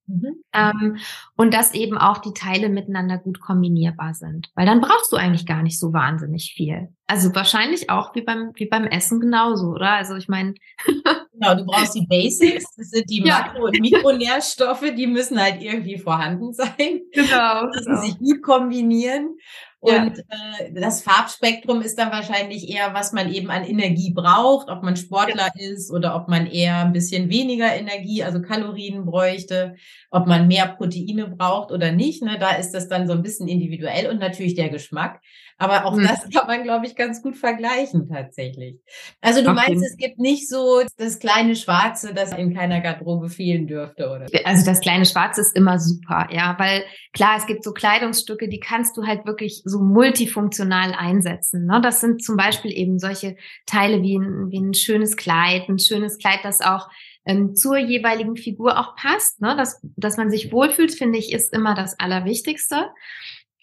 Mhm. 0.09 0.43
Ähm, 0.55 0.97
und 1.37 1.53
dass 1.53 1.75
eben 1.75 1.99
auch 1.99 2.19
die 2.19 2.33
Teile 2.33 2.71
miteinander 2.71 3.19
gut 3.19 3.41
kombinierbar 3.41 4.15
sind. 4.15 4.51
Weil 4.55 4.67
dann 4.67 4.81
brauchst 4.81 5.13
du 5.13 5.17
eigentlich 5.17 5.47
gar 5.47 5.63
nicht 5.63 5.79
so 5.79 5.93
wahnsinnig 5.93 6.55
viel. 6.57 6.89
Also 7.07 7.35
wahrscheinlich 7.35 7.91
auch 7.91 8.15
wie 8.15 8.23
beim, 8.23 8.53
wie 8.55 8.67
beim 8.67 8.85
Essen 8.85 9.21
genauso, 9.21 9.69
oder? 9.69 9.93
Also 9.93 10.17
ich 10.17 10.29
meine. 10.29 10.55
genau, 11.33 11.55
du 11.55 11.67
brauchst 11.67 11.95
die 11.95 12.07
Basics, 12.07 12.75
das 12.77 12.91
sind 12.91 13.09
die 13.11 13.23
ja. 13.23 13.39
Makro- 13.39 13.67
und 13.67 13.81
Mikronährstoffe, 13.81 14.95
die 14.97 15.07
müssen 15.07 15.41
halt 15.41 15.63
irgendwie 15.63 15.99
vorhanden 15.99 16.53
sein. 16.53 17.03
Genau. 17.13 17.67
Müssen 17.67 17.85
genau. 17.85 18.01
sich 18.01 18.19
gut 18.19 18.43
kombinieren. 18.43 19.37
Und 19.81 19.93
ja. 19.93 20.67
äh, 20.67 20.73
das 20.73 21.03
Farbspektrum 21.03 21.83
ist 21.83 21.99
dann 21.99 22.11
wahrscheinlich 22.11 22.69
eher, 22.69 22.95
was 22.95 23.13
man 23.13 23.33
eben 23.33 23.51
an 23.51 23.65
Energie 23.65 24.13
braucht, 24.13 24.69
ob 24.69 24.83
man 24.83 24.97
Sportler 24.97 25.51
ja. 25.55 25.71
ist 25.71 25.93
oder 25.93 26.17
ob 26.17 26.29
man 26.29 26.47
eher 26.47 26.79
ein 26.79 26.93
bisschen 26.93 27.31
weniger 27.31 27.73
Energie, 27.73 28.25
also 28.25 28.43
Kalorien 28.43 29.05
bräuchte, 29.05 29.77
ob 30.11 30.27
man 30.27 30.49
mehr 30.49 30.67
Proteine 30.67 31.29
braucht 31.29 31.71
oder 31.71 31.93
nicht. 31.93 32.23
Ne? 32.23 32.39
Da 32.41 32.53
ist 32.57 32.73
das 32.73 32.89
dann 32.89 33.07
so 33.07 33.13
ein 33.13 33.23
bisschen 33.23 33.47
individuell 33.47 34.11
und 34.11 34.19
natürlich 34.19 34.55
der 34.55 34.69
Geschmack. 34.69 35.21
Aber 35.59 35.85
auch 35.85 35.97
mhm. 35.97 36.07
das 36.07 36.29
kann 36.35 36.47
man, 36.47 36.63
glaube 36.63 36.87
ich, 36.87 36.95
ganz 36.95 37.21
gut 37.21 37.37
vergleichen 37.37 38.09
tatsächlich. 38.09 38.77
Also 39.21 39.43
du 39.43 39.51
okay. 39.51 39.65
meinst, 39.67 39.85
es 39.85 39.97
gibt 39.97 40.19
nicht 40.19 40.49
so 40.49 40.83
das 40.97 41.19
kleine 41.19 41.57
Schwarze, 41.57 42.15
das 42.15 42.33
in 42.33 42.55
keiner 42.55 42.81
Garderobe 42.81 43.29
fehlen 43.29 43.67
dürfte, 43.67 44.09
oder? 44.09 44.27
Also 44.45 44.65
das 44.65 44.81
kleine 44.81 45.05
Schwarze 45.05 45.41
ist 45.41 45.57
immer 45.57 45.79
super, 45.79 46.29
ja, 46.31 46.55
weil 46.59 46.85
klar, 47.13 47.37
es 47.37 47.47
gibt 47.47 47.65
so 47.65 47.73
Kleidungsstücke, 47.73 48.49
die 48.49 48.61
kannst 48.61 48.97
du 48.97 49.07
halt 49.07 49.27
wirklich 49.27 49.63
so 49.69 49.81
multifunktional 49.81 50.95
einsetzen. 50.95 51.67
Ne? 51.67 51.81
Das 51.83 52.01
sind 52.01 52.23
zum 52.23 52.37
Beispiel 52.37 52.73
eben 52.73 52.99
solche 52.99 53.37
Teile 53.67 54.03
wie 54.03 54.19
ein, 54.19 54.51
wie 54.51 54.61
ein 54.61 54.75
schönes 54.75 55.17
Kleid, 55.17 55.69
ein 55.69 55.79
schönes 55.79 56.19
Kleid, 56.19 56.41
das 56.43 56.61
auch 56.61 56.89
ähm, 57.25 57.55
zur 57.55 57.77
jeweiligen 57.77 58.37
Figur 58.37 58.79
auch 58.79 58.97
passt. 58.97 59.41
Ne? 59.41 59.55
Dass, 59.57 59.81
dass 59.97 60.17
man 60.17 60.31
sich 60.31 60.53
wohlfühlt, 60.53 60.93
finde 60.93 61.19
ich, 61.19 61.33
ist 61.33 61.53
immer 61.53 61.75
das 61.75 61.99
Allerwichtigste. 62.01 62.89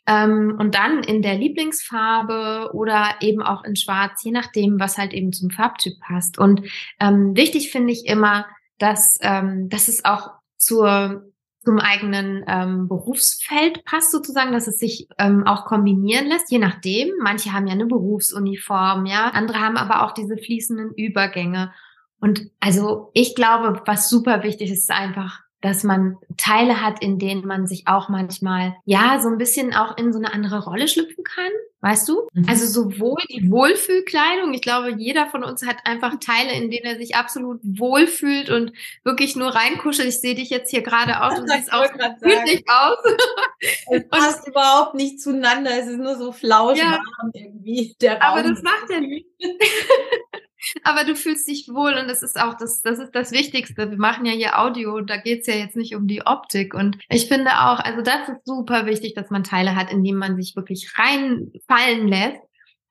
Ähm, 0.07 0.55
und 0.59 0.75
dann 0.75 1.03
in 1.03 1.21
der 1.21 1.35
Lieblingsfarbe 1.35 2.71
oder 2.73 3.15
eben 3.21 3.41
auch 3.41 3.63
in 3.63 3.75
Schwarz, 3.75 4.23
je 4.23 4.31
nachdem, 4.31 4.79
was 4.79 4.97
halt 4.97 5.13
eben 5.13 5.33
zum 5.33 5.49
Farbtyp 5.49 5.99
passt. 5.99 6.37
Und 6.37 6.61
ähm, 6.99 7.35
wichtig 7.35 7.71
finde 7.71 7.91
ich 7.91 8.05
immer, 8.05 8.45
dass, 8.77 9.17
ähm, 9.21 9.67
dass 9.69 9.87
es 9.87 10.05
auch 10.05 10.29
zur 10.57 11.31
zum 11.65 11.79
eigenen 11.79 12.45
ähm, 12.47 12.87
Berufsfeld 12.87 13.83
passt 13.85 14.11
sozusagen, 14.11 14.53
dass 14.53 14.67
es 14.67 14.77
sich 14.77 15.07
ähm, 15.17 15.45
auch 15.45 15.65
kombinieren 15.65 16.27
lässt, 16.27 16.51
je 16.51 16.59
nachdem. 16.59 17.09
Manche 17.19 17.53
haben 17.53 17.67
ja 17.67 17.73
eine 17.73 17.87
Berufsuniform, 17.87 19.05
ja, 19.07 19.29
andere 19.29 19.59
haben 19.59 19.77
aber 19.77 20.05
auch 20.05 20.11
diese 20.11 20.37
fließenden 20.37 20.93
Übergänge. 20.93 21.73
Und 22.19 22.49
also 22.59 23.09
ich 23.13 23.35
glaube, 23.35 23.81
was 23.85 24.09
super 24.09 24.43
wichtig 24.43 24.71
ist, 24.71 24.79
ist 24.79 24.91
einfach 24.91 25.44
dass 25.65 25.83
man 25.83 26.17
Teile 26.37 26.79
hat, 26.81 27.01
in 27.01 27.17
denen 27.17 27.47
man 27.47 27.65
sich 27.65 27.87
auch 27.87 28.07
manchmal, 28.07 28.75
ja, 28.85 29.19
so 29.19 29.29
ein 29.29 29.39
bisschen 29.39 29.73
auch 29.73 29.97
in 29.97 30.13
so 30.13 30.19
eine 30.19 30.31
andere 30.31 30.63
Rolle 30.63 30.87
schlüpfen 30.87 31.23
kann. 31.23 31.51
Weißt 31.81 32.07
du? 32.07 32.27
Mhm. 32.33 32.45
Also 32.47 32.67
sowohl 32.67 33.21
die 33.29 33.49
Wohlfühlkleidung, 33.49 34.53
ich 34.53 34.61
glaube, 34.61 34.93
jeder 34.95 35.25
von 35.27 35.43
uns 35.43 35.65
hat 35.65 35.77
einfach 35.85 36.19
Teile, 36.19 36.53
in 36.53 36.69
denen 36.69 36.85
er 36.85 36.97
sich 36.97 37.15
absolut 37.15 37.59
wohlfühlt 37.63 38.51
und 38.51 38.73
wirklich 39.03 39.35
nur 39.35 39.49
reinkuschelt. 39.49 40.07
Ich 40.07 40.21
sehe 40.21 40.35
dich 40.35 40.51
jetzt 40.51 40.69
hier 40.69 40.83
gerade 40.83 41.21
aus, 41.21 41.35
du 41.35 41.47
siehst 41.47 41.73
auch 41.73 41.91
gemütlich 41.91 42.63
aus. 42.67 42.97
Es 43.89 44.07
passt 44.09 44.47
überhaupt 44.47 44.93
nicht 44.93 45.19
zueinander, 45.19 45.71
es 45.79 45.87
ist 45.87 45.97
nur 45.97 46.17
so 46.17 46.31
flauschwarm 46.31 47.31
ja, 47.33 47.41
irgendwie. 47.41 47.95
Der 48.01 48.21
Raum. 48.21 48.39
Aber 48.39 48.43
das 48.43 48.61
macht 48.61 48.89
ja 48.89 48.99
nicht. 48.99 49.25
Aber 50.83 51.03
du 51.03 51.15
fühlst 51.15 51.47
dich 51.47 51.67
wohl 51.69 51.93
und 51.93 52.07
das 52.07 52.21
ist 52.21 52.39
auch 52.39 52.55
das, 52.55 52.81
das 52.81 52.99
ist 52.99 53.11
das 53.13 53.31
Wichtigste. 53.31 53.89
Wir 53.89 53.97
machen 53.97 54.25
ja 54.25 54.33
hier 54.33 54.59
Audio, 54.59 55.01
da 55.01 55.17
geht's 55.17 55.47
ja 55.47 55.55
jetzt 55.55 55.75
nicht 55.75 55.95
um 55.95 56.07
die 56.07 56.25
Optik. 56.25 56.73
Und 56.73 56.97
ich 57.09 57.27
finde 57.27 57.51
auch, 57.51 57.79
also 57.79 58.01
das 58.01 58.29
ist 58.29 58.45
super 58.45 58.85
wichtig, 58.85 59.13
dass 59.13 59.29
man 59.29 59.43
Teile 59.43 59.75
hat, 59.75 59.91
in 59.91 60.03
denen 60.03 60.19
man 60.19 60.35
sich 60.35 60.55
wirklich 60.55 60.93
reinfallen 60.97 62.07
lässt. 62.07 62.41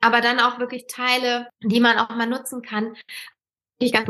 Aber 0.01 0.21
dann 0.21 0.41
auch 0.41 0.59
wirklich 0.59 0.87
Teile, 0.87 1.49
die 1.63 1.81
man 1.81 1.99
auch 1.99 2.11
mal 2.11 2.27
nutzen 2.27 2.61
kann. 2.61 2.95
Ich 3.79 3.93
ganz 3.93 4.09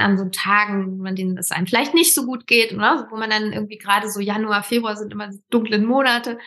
an 0.00 0.18
so 0.18 0.26
Tagen, 0.26 1.06
an 1.06 1.16
denen 1.16 1.38
es 1.38 1.50
einem 1.50 1.66
vielleicht 1.66 1.94
nicht 1.94 2.14
so 2.14 2.26
gut 2.26 2.46
geht, 2.46 2.72
oder? 2.72 3.08
wo 3.10 3.16
man 3.16 3.30
dann 3.30 3.52
irgendwie 3.52 3.78
gerade 3.78 4.10
so 4.10 4.20
Januar, 4.20 4.62
Februar 4.62 4.96
sind 4.96 5.12
immer 5.12 5.30
dunklen 5.50 5.84
Monate, 5.84 6.38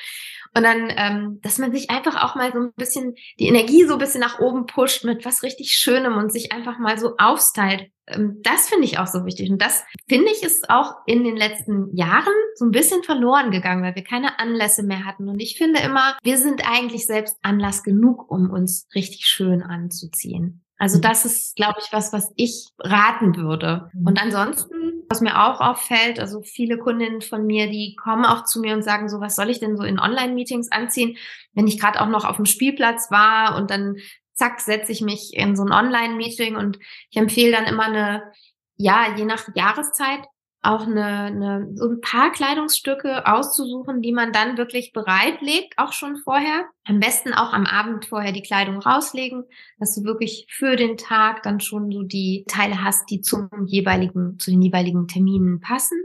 und 0.58 0.64
dann, 0.64 0.92
ähm, 0.96 1.40
dass 1.44 1.60
man 1.60 1.72
sich 1.72 1.92
einfach 1.92 2.24
auch 2.24 2.36
mal 2.36 2.52
so 2.52 2.60
ein 2.60 2.74
bisschen 2.76 3.14
die 3.40 3.48
Energie 3.48 3.84
so 3.84 3.94
ein 3.94 4.00
bisschen 4.00 4.22
nach 4.22 4.40
oben 4.40 4.66
pusht 4.66 5.04
mit 5.04 5.24
was 5.24 5.44
richtig 5.44 5.74
Schönem 5.74 6.18
und 6.18 6.32
sich 6.32 6.52
einfach 6.52 6.80
mal 6.80 6.98
so 6.98 7.16
aufstylt. 7.18 7.92
Ähm, 8.08 8.40
das 8.42 8.68
finde 8.68 8.86
ich 8.86 8.98
auch 8.98 9.06
so 9.06 9.24
wichtig. 9.26 9.52
Und 9.52 9.62
das 9.62 9.84
finde 10.10 10.32
ich 10.32 10.42
ist 10.42 10.70
auch 10.72 10.96
in 11.06 11.24
den 11.24 11.38
letzten 11.38 11.96
Jahren 11.96 12.34
so 12.56 12.66
ein 12.66 12.72
bisschen 12.72 13.04
verloren 13.04 13.52
gegangen, 13.52 13.84
weil 13.84 13.96
wir 13.96 14.04
keine 14.04 14.40
Anlässe 14.40 14.82
mehr 14.82 15.06
hatten. 15.06 15.30
Und 15.30 15.40
ich 15.40 15.58
finde 15.58 15.80
immer, 15.82 16.18
wir 16.24 16.38
sind 16.38 16.68
eigentlich 16.68 17.06
selbst 17.06 17.38
Anlass 17.44 17.84
genug, 17.84 18.32
um 18.32 18.50
uns 18.50 18.88
richtig 18.96 19.26
schön 19.26 19.62
anzuziehen. 19.62 20.64
Also 20.78 21.00
das 21.00 21.26
ist, 21.26 21.56
glaube 21.56 21.80
ich, 21.84 21.92
was, 21.92 22.14
was 22.14 22.32
ich 22.36 22.68
raten 22.80 23.36
würde. 23.36 23.90
Mhm. 23.94 24.08
Und 24.08 24.22
ansonsten, 24.22 25.04
was 25.10 25.22
mir 25.22 25.44
auch 25.44 25.60
auffällt, 25.60 26.20
also 26.20 26.42
viele 26.42 26.78
Kundinnen 26.78 27.22
von 27.22 27.46
mir, 27.46 27.68
die 27.68 27.96
kommen 27.96 28.26
auch 28.26 28.46
zu 28.46 28.60
mir 28.60 28.76
und 28.76 28.84
sagen 28.84 29.10
so, 29.10 29.20
was 29.20 29.36
soll 29.36 29.50
ich 29.50 29.60
denn 29.60 29.76
so 29.76 29.84
in 29.84 30.00
Online-Meetings 30.00 30.72
anziehen, 30.72 31.18
wenn 31.54 31.68
ich 31.68 31.80
gerade 31.80 32.00
auch 32.02 32.08
noch 32.08 32.26
auf 32.26 32.36
dem 32.36 32.46
Spielplatz 32.46 33.10
war 33.10 33.58
und 33.58 33.72
dann 33.72 33.98
zack, 34.34 34.60
setze 34.60 34.92
ich 34.92 35.02
mich 35.02 35.34
in 35.34 35.56
so 35.56 35.64
ein 35.64 35.72
Online-Meeting 35.72 36.56
und 36.56 36.78
ich 37.10 37.18
empfehle 37.18 37.52
dann 37.52 37.66
immer 37.66 37.86
eine, 37.86 38.32
ja, 38.76 39.16
je 39.16 39.26
nach 39.26 39.48
Jahreszeit 39.56 40.28
auch 40.68 40.86
eine, 40.86 41.06
eine, 41.06 41.72
so 41.76 41.90
ein 41.90 42.02
paar 42.02 42.32
Kleidungsstücke 42.32 43.26
auszusuchen, 43.26 44.02
die 44.02 44.12
man 44.12 44.34
dann 44.34 44.58
wirklich 44.58 44.92
bereitlegt, 44.92 45.76
auch 45.78 45.94
schon 45.94 46.18
vorher. 46.18 46.66
Am 46.84 47.00
besten 47.00 47.34
auch 47.34 47.54
am 47.54 47.66
Abend 47.66 48.06
vorher 48.06 48.34
die 48.34 48.42
Kleidung 48.42 48.80
rauslegen, 48.80 49.46
dass 49.80 49.96
du 49.96 50.04
wirklich 50.04 50.46
für 50.50 50.76
den 50.76 50.98
Tag 50.98 51.44
dann 51.44 51.60
schon 51.60 51.92
so 51.92 52.04
die 52.04 52.44
Teile 52.48 52.84
hast, 52.84 53.10
die 53.10 53.22
zum 53.22 53.50
jeweiligen, 53.66 54.38
zu 54.40 54.52
den 54.52 54.62
jeweiligen 54.62 55.08
Terminen 55.08 55.62
passen. 55.62 55.98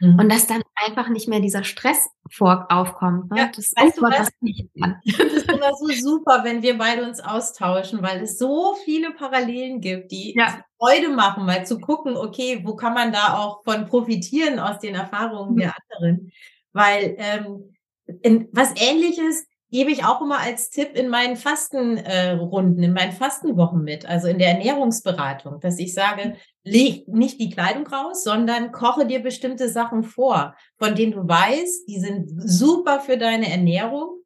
Mhm. 0.00 0.18
Und 0.18 0.32
dass 0.32 0.46
dann 0.46 0.62
einfach 0.74 1.08
nicht 1.08 1.28
mehr 1.28 1.40
dieser 1.40 1.62
Stress 1.62 2.08
vor 2.30 2.66
aufkommt. 2.70 3.30
Ne? 3.30 3.38
Ja, 3.38 3.50
das 3.54 3.72
weißt 3.76 3.98
du, 3.98 4.02
was 4.02 4.30
nicht 4.40 4.68
kann. 4.80 5.00
Finde 5.06 5.36
es 5.36 5.44
immer 5.44 5.72
so 5.74 5.88
super, 5.88 6.40
wenn 6.42 6.62
wir 6.62 6.78
beide 6.78 7.04
uns 7.06 7.20
austauschen, 7.20 8.02
weil 8.02 8.22
es 8.22 8.38
so 8.38 8.74
viele 8.84 9.12
Parallelen 9.12 9.80
gibt, 9.80 10.10
die 10.10 10.34
ja. 10.36 10.64
Freude 10.78 11.10
machen, 11.10 11.44
mal 11.44 11.66
zu 11.66 11.78
gucken, 11.80 12.16
okay, 12.16 12.62
wo 12.64 12.76
kann 12.76 12.94
man 12.94 13.12
da 13.12 13.38
auch 13.38 13.62
von 13.62 13.86
profitieren 13.86 14.58
aus 14.58 14.78
den 14.78 14.94
Erfahrungen 14.94 15.54
mhm. 15.54 15.58
der 15.58 15.74
anderen. 15.76 16.32
Weil 16.72 17.16
ähm, 17.18 17.74
in, 18.22 18.48
was 18.52 18.72
ähnliches 18.76 19.44
gebe 19.70 19.90
ich 19.90 20.04
auch 20.04 20.20
immer 20.20 20.38
als 20.38 20.70
Tipp 20.70 20.96
in 20.96 21.08
meinen 21.08 21.36
Fastenrunden, 21.36 22.82
äh, 22.82 22.86
in 22.86 22.92
meinen 22.92 23.12
Fastenwochen 23.12 23.82
mit, 23.82 24.06
also 24.06 24.28
in 24.28 24.38
der 24.38 24.48
Ernährungsberatung, 24.48 25.60
dass 25.60 25.78
ich 25.78 25.94
sage, 25.94 26.36
leg 26.64 27.06
nicht 27.08 27.40
die 27.40 27.50
Kleidung 27.50 27.86
raus, 27.86 28.24
sondern 28.24 28.72
koche 28.72 29.06
dir 29.06 29.20
bestimmte 29.20 29.68
Sachen 29.68 30.02
vor, 30.02 30.54
von 30.78 30.94
denen 30.94 31.12
du 31.12 31.26
weißt, 31.26 31.88
die 31.88 31.98
sind 31.98 32.28
super 32.36 33.00
für 33.00 33.16
deine 33.16 33.50
Ernährung. 33.50 34.19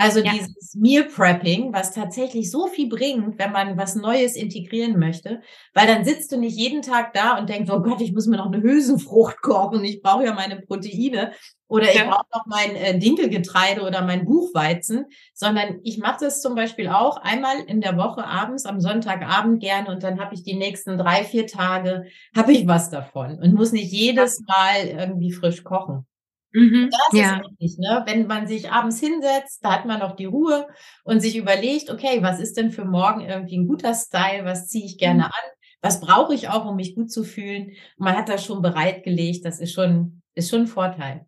Also 0.00 0.20
ja. 0.20 0.32
dieses 0.32 0.74
Meal 0.76 1.04
Prepping, 1.04 1.74
was 1.74 1.92
tatsächlich 1.92 2.50
so 2.50 2.68
viel 2.68 2.88
bringt, 2.88 3.38
wenn 3.38 3.52
man 3.52 3.76
was 3.76 3.96
Neues 3.96 4.34
integrieren 4.34 4.98
möchte, 4.98 5.42
weil 5.74 5.86
dann 5.86 6.06
sitzt 6.06 6.32
du 6.32 6.38
nicht 6.38 6.56
jeden 6.56 6.80
Tag 6.80 7.12
da 7.12 7.36
und 7.36 7.50
denkst, 7.50 7.70
oh 7.70 7.80
Gott, 7.80 8.00
ich 8.00 8.14
muss 8.14 8.26
mir 8.26 8.38
noch 8.38 8.50
eine 8.50 8.62
Hülsenfrucht 8.62 9.42
kochen, 9.42 9.84
ich 9.84 10.00
brauche 10.00 10.24
ja 10.24 10.32
meine 10.32 10.62
Proteine, 10.62 11.32
oder 11.68 11.92
ich 11.92 12.02
brauche 12.02 12.26
noch 12.34 12.46
mein 12.46 12.74
äh, 12.74 12.98
Dinkelgetreide 12.98 13.82
oder 13.82 14.02
mein 14.02 14.24
Buchweizen, 14.24 15.04
sondern 15.34 15.80
ich 15.84 15.98
mache 15.98 16.24
das 16.24 16.40
zum 16.40 16.54
Beispiel 16.54 16.88
auch 16.88 17.18
einmal 17.18 17.60
in 17.66 17.80
der 17.82 17.96
Woche 17.96 18.24
abends, 18.24 18.64
am 18.64 18.80
Sonntagabend 18.80 19.60
gerne 19.60 19.90
und 19.90 20.02
dann 20.02 20.18
habe 20.18 20.34
ich 20.34 20.42
die 20.42 20.56
nächsten 20.56 20.96
drei, 20.96 21.24
vier 21.24 21.46
Tage, 21.46 22.06
habe 22.34 22.52
ich 22.52 22.66
was 22.66 22.90
davon 22.90 23.38
und 23.38 23.54
muss 23.54 23.70
nicht 23.70 23.92
jedes 23.92 24.40
Mal 24.46 24.86
irgendwie 24.86 25.30
frisch 25.30 25.62
kochen. 25.62 26.06
Mhm, 26.52 26.90
das 26.90 27.20
ja. 27.20 27.36
ist 27.36 27.50
wichtig, 27.60 27.78
ne? 27.78 28.02
Wenn 28.06 28.26
man 28.26 28.46
sich 28.46 28.70
abends 28.72 28.98
hinsetzt, 29.00 29.64
da 29.64 29.72
hat 29.72 29.86
man 29.86 30.00
noch 30.00 30.16
die 30.16 30.24
Ruhe 30.24 30.66
und 31.04 31.20
sich 31.20 31.36
überlegt, 31.36 31.90
okay, 31.90 32.22
was 32.22 32.40
ist 32.40 32.56
denn 32.56 32.72
für 32.72 32.84
morgen 32.84 33.20
irgendwie 33.20 33.58
ein 33.58 33.68
guter 33.68 33.94
Style, 33.94 34.44
was 34.44 34.66
ziehe 34.66 34.84
ich 34.84 34.98
gerne 34.98 35.20
mhm. 35.20 35.24
an, 35.24 35.50
was 35.80 36.00
brauche 36.00 36.34
ich 36.34 36.48
auch, 36.48 36.66
um 36.66 36.76
mich 36.76 36.94
gut 36.94 37.10
zu 37.10 37.24
fühlen. 37.24 37.72
Man 37.96 38.16
hat 38.16 38.28
das 38.28 38.44
schon 38.44 38.62
bereitgelegt, 38.62 39.44
das 39.44 39.60
ist 39.60 39.72
schon, 39.72 40.22
ist 40.34 40.50
schon 40.50 40.62
ein 40.62 40.66
Vorteil. 40.66 41.26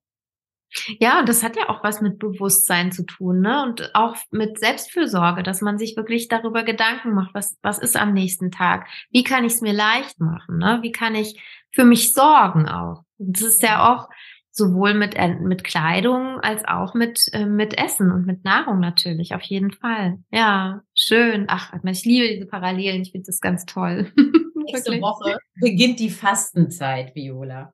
Ja, 1.00 1.20
und 1.20 1.28
das 1.28 1.42
hat 1.42 1.56
ja 1.56 1.68
auch 1.68 1.84
was 1.84 2.00
mit 2.00 2.18
Bewusstsein 2.18 2.92
zu 2.92 3.04
tun, 3.04 3.40
ne? 3.40 3.62
Und 3.62 3.94
auch 3.94 4.16
mit 4.30 4.58
Selbstfürsorge, 4.58 5.42
dass 5.42 5.60
man 5.60 5.78
sich 5.78 5.96
wirklich 5.96 6.28
darüber 6.28 6.62
Gedanken 6.62 7.12
macht, 7.12 7.34
was, 7.34 7.58
was 7.62 7.78
ist 7.78 7.94
am 7.96 8.14
nächsten 8.14 8.50
Tag? 8.50 8.88
Wie 9.10 9.22
kann 9.22 9.44
ich 9.44 9.54
es 9.54 9.60
mir 9.60 9.74
leicht 9.74 10.18
machen, 10.18 10.58
ne? 10.58 10.78
Wie 10.80 10.92
kann 10.92 11.14
ich 11.14 11.40
für 11.72 11.84
mich 11.84 12.14
sorgen 12.14 12.68
auch? 12.68 13.04
Und 13.18 13.36
das 13.36 13.48
ist 13.48 13.62
ja 13.62 13.92
auch 13.92 14.08
sowohl 14.52 14.94
mit, 14.94 15.16
mit 15.40 15.64
Kleidung 15.64 16.38
als 16.40 16.64
auch 16.66 16.94
mit, 16.94 17.28
äh, 17.32 17.46
mit 17.46 17.78
Essen 17.78 18.12
und 18.12 18.26
mit 18.26 18.44
Nahrung 18.44 18.80
natürlich, 18.80 19.34
auf 19.34 19.42
jeden 19.42 19.72
Fall. 19.72 20.18
Ja, 20.30 20.82
schön. 20.94 21.46
Ach, 21.48 21.72
ich 21.84 22.04
liebe 22.04 22.28
diese 22.28 22.46
Parallelen, 22.46 23.02
ich 23.02 23.12
finde 23.12 23.26
das 23.26 23.40
ganz 23.40 23.64
toll. 23.64 24.12
Nächste 24.54 25.00
Woche 25.00 25.38
beginnt 25.60 25.98
die 25.98 26.10
Fastenzeit, 26.10 27.14
Viola. 27.14 27.72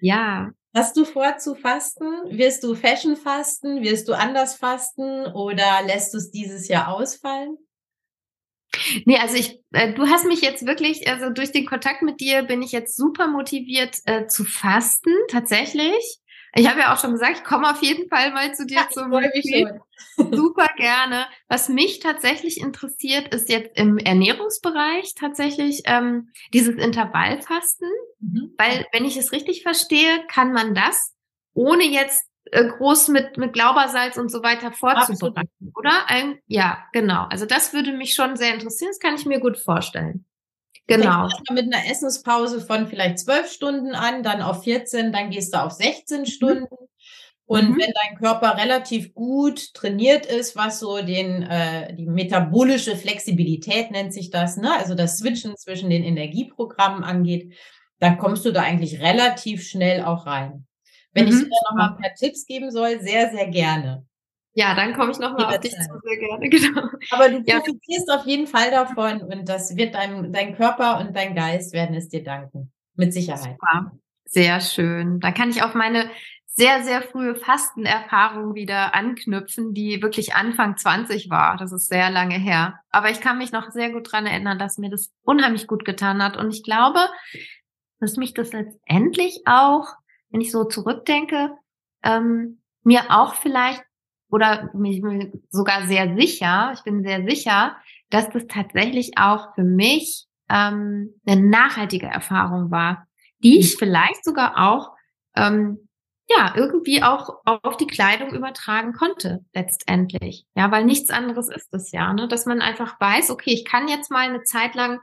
Ja, 0.00 0.50
Hast 0.72 0.96
du 0.96 1.04
vor 1.04 1.36
zu 1.38 1.56
fasten? 1.56 2.04
Wirst 2.30 2.62
du 2.62 2.76
Fashion 2.76 3.16
fasten? 3.16 3.82
Wirst 3.82 4.06
du 4.08 4.12
anders 4.12 4.54
fasten 4.54 5.26
oder 5.26 5.82
lässt 5.84 6.14
du 6.14 6.18
es 6.18 6.30
dieses 6.30 6.68
Jahr 6.68 6.94
ausfallen? 6.94 7.58
Nee, 9.04 9.18
also 9.18 9.34
ich, 9.34 9.60
äh, 9.72 9.92
du 9.94 10.06
hast 10.06 10.26
mich 10.26 10.42
jetzt 10.42 10.64
wirklich, 10.64 11.08
also 11.08 11.30
durch 11.30 11.50
den 11.50 11.66
Kontakt 11.66 12.02
mit 12.02 12.20
dir 12.20 12.44
bin 12.44 12.62
ich 12.62 12.70
jetzt 12.70 12.96
super 12.96 13.26
motiviert 13.26 13.96
äh, 14.04 14.26
zu 14.26 14.44
fasten, 14.44 15.10
tatsächlich. 15.28 16.19
Ich 16.54 16.68
habe 16.68 16.80
ja 16.80 16.92
auch 16.92 16.98
schon 16.98 17.12
gesagt, 17.12 17.38
ich 17.38 17.44
komme 17.44 17.70
auf 17.70 17.82
jeden 17.82 18.08
Fall 18.08 18.32
mal 18.32 18.52
zu 18.54 18.66
dir 18.66 18.78
ja, 18.78 18.88
zum 18.90 19.12
Retreat. 19.12 19.80
Super 20.16 20.68
gerne. 20.76 21.26
Was 21.48 21.68
mich 21.68 22.00
tatsächlich 22.00 22.60
interessiert, 22.60 23.32
ist 23.34 23.48
jetzt 23.48 23.78
im 23.78 23.98
Ernährungsbereich 23.98 25.14
tatsächlich 25.14 25.82
ähm, 25.84 26.30
dieses 26.52 26.74
Intervallfasten. 26.74 27.88
Mhm. 28.20 28.54
Weil, 28.58 28.86
wenn 28.92 29.04
ich 29.04 29.16
es 29.16 29.32
richtig 29.32 29.62
verstehe, 29.62 30.24
kann 30.26 30.52
man 30.52 30.74
das, 30.74 31.14
ohne 31.54 31.84
jetzt 31.84 32.24
äh, 32.46 32.66
groß 32.66 33.08
mit, 33.08 33.36
mit 33.36 33.52
Glaubersalz 33.52 34.16
und 34.16 34.30
so 34.30 34.42
weiter 34.42 34.72
vorzubereiten, 34.72 35.50
Absolut. 35.68 35.76
oder? 35.76 36.08
Ein, 36.08 36.38
ja, 36.46 36.78
genau. 36.92 37.26
Also 37.30 37.46
das 37.46 37.72
würde 37.72 37.92
mich 37.92 38.14
schon 38.14 38.36
sehr 38.36 38.54
interessieren. 38.54 38.90
Das 38.90 38.98
kann 38.98 39.14
ich 39.14 39.26
mir 39.26 39.40
gut 39.40 39.58
vorstellen. 39.58 40.24
Genau. 40.86 41.28
Mit 41.52 41.72
einer 41.72 41.88
Essenspause 41.88 42.60
von 42.60 42.88
vielleicht 42.88 43.20
zwölf 43.20 43.50
Stunden 43.50 43.94
an, 43.94 44.22
dann 44.22 44.42
auf 44.42 44.64
14, 44.64 45.12
dann 45.12 45.30
gehst 45.30 45.54
du 45.54 45.62
auf 45.62 45.72
16 45.72 46.20
mhm. 46.20 46.26
Stunden. 46.26 46.66
Und 47.46 47.70
mhm. 47.70 47.78
wenn 47.80 47.92
dein 47.92 48.16
Körper 48.16 48.56
relativ 48.58 49.12
gut 49.12 49.74
trainiert 49.74 50.26
ist, 50.26 50.54
was 50.54 50.78
so 50.78 51.02
den 51.02 51.42
äh, 51.42 51.94
die 51.94 52.06
metabolische 52.06 52.96
Flexibilität 52.96 53.90
nennt 53.90 54.12
sich 54.12 54.30
das, 54.30 54.56
ne? 54.56 54.72
Also 54.78 54.94
das 54.94 55.18
Switchen 55.18 55.56
zwischen 55.56 55.90
den 55.90 56.04
Energieprogrammen 56.04 57.02
angeht, 57.02 57.52
dann 57.98 58.18
kommst 58.18 58.44
du 58.44 58.52
da 58.52 58.62
eigentlich 58.62 59.00
relativ 59.00 59.66
schnell 59.66 60.04
auch 60.04 60.26
rein. 60.26 60.66
Wenn 61.12 61.26
mhm. 61.26 61.32
ich 61.32 61.38
dir 61.38 61.48
noch 61.48 61.76
mal 61.76 61.88
ein 61.90 62.00
paar 62.00 62.14
Tipps 62.14 62.46
geben 62.46 62.70
soll, 62.70 63.00
sehr 63.00 63.30
sehr 63.30 63.48
gerne. 63.48 64.06
Ja, 64.54 64.74
dann 64.74 64.94
komme 64.94 65.12
ich 65.12 65.18
nochmal 65.18 65.46
auf 65.46 65.60
dich 65.60 65.72
zu, 65.72 66.00
sehr 66.02 66.16
gerne, 66.18 66.48
genau. 66.50 66.88
Aber 67.10 67.28
du 67.28 67.42
profitierst 67.42 68.08
ja. 68.08 68.16
auf 68.16 68.26
jeden 68.26 68.46
Fall 68.46 68.70
davon 68.70 69.22
und 69.22 69.48
das 69.48 69.76
wird 69.76 69.94
dein, 69.94 70.32
dein 70.32 70.56
Körper 70.56 70.98
und 70.98 71.14
dein 71.14 71.34
Geist 71.34 71.72
werden 71.72 71.94
es 71.94 72.08
dir 72.08 72.24
danken. 72.24 72.72
Mit 72.96 73.12
Sicherheit. 73.12 73.56
Super. 73.60 73.92
Sehr 74.24 74.60
schön. 74.60 75.20
Da 75.20 75.32
kann 75.32 75.50
ich 75.50 75.62
auf 75.62 75.74
meine 75.74 76.10
sehr, 76.60 76.82
sehr 76.82 77.00
frühe 77.00 77.36
Fastenerfahrung 77.36 78.54
wieder 78.54 78.94
anknüpfen, 78.94 79.72
die 79.72 80.02
wirklich 80.02 80.34
Anfang 80.34 80.76
20 80.76 81.30
war. 81.30 81.56
Das 81.56 81.72
ist 81.72 81.88
sehr 81.88 82.10
lange 82.10 82.34
her. 82.34 82.80
Aber 82.90 83.10
ich 83.10 83.20
kann 83.20 83.38
mich 83.38 83.52
noch 83.52 83.70
sehr 83.70 83.90
gut 83.90 84.12
dran 84.12 84.26
erinnern, 84.26 84.58
dass 84.58 84.76
mir 84.76 84.90
das 84.90 85.10
unheimlich 85.22 85.66
gut 85.66 85.84
getan 85.84 86.22
hat. 86.22 86.36
Und 86.36 86.52
ich 86.52 86.62
glaube, 86.62 86.98
dass 88.00 88.16
mich 88.16 88.34
das 88.34 88.52
letztendlich 88.52 89.42
auch, 89.46 89.86
wenn 90.30 90.40
ich 90.40 90.50
so 90.50 90.64
zurückdenke, 90.64 91.52
ähm, 92.02 92.60
mir 92.82 93.04
auch 93.10 93.34
vielleicht 93.34 93.82
oder 94.30 94.70
mich 94.74 95.02
sogar 95.50 95.86
sehr 95.86 96.16
sicher, 96.16 96.72
ich 96.74 96.82
bin 96.82 97.02
sehr 97.02 97.24
sicher, 97.28 97.76
dass 98.10 98.30
das 98.30 98.46
tatsächlich 98.46 99.12
auch 99.16 99.54
für 99.54 99.64
mich 99.64 100.26
ähm, 100.48 101.14
eine 101.26 101.40
nachhaltige 101.40 102.06
Erfahrung 102.06 102.70
war, 102.70 103.06
die 103.42 103.58
ich 103.58 103.76
vielleicht 103.76 104.24
sogar 104.24 104.58
auch 104.58 104.90
ähm, 105.36 105.88
ja 106.28 106.52
irgendwie 106.56 107.02
auch 107.02 107.40
auf 107.44 107.76
die 107.76 107.86
Kleidung 107.86 108.32
übertragen 108.32 108.92
konnte 108.92 109.44
letztendlich. 109.52 110.44
Ja, 110.54 110.70
weil 110.70 110.84
nichts 110.84 111.10
anderes 111.10 111.48
ist 111.48 111.72
es 111.72 111.92
ja, 111.92 112.12
ne? 112.12 112.28
dass 112.28 112.46
man 112.46 112.60
einfach 112.60 113.00
weiß, 113.00 113.30
okay, 113.30 113.52
ich 113.52 113.64
kann 113.64 113.88
jetzt 113.88 114.10
mal 114.10 114.28
eine 114.28 114.42
Zeit 114.42 114.74
lang 114.74 115.00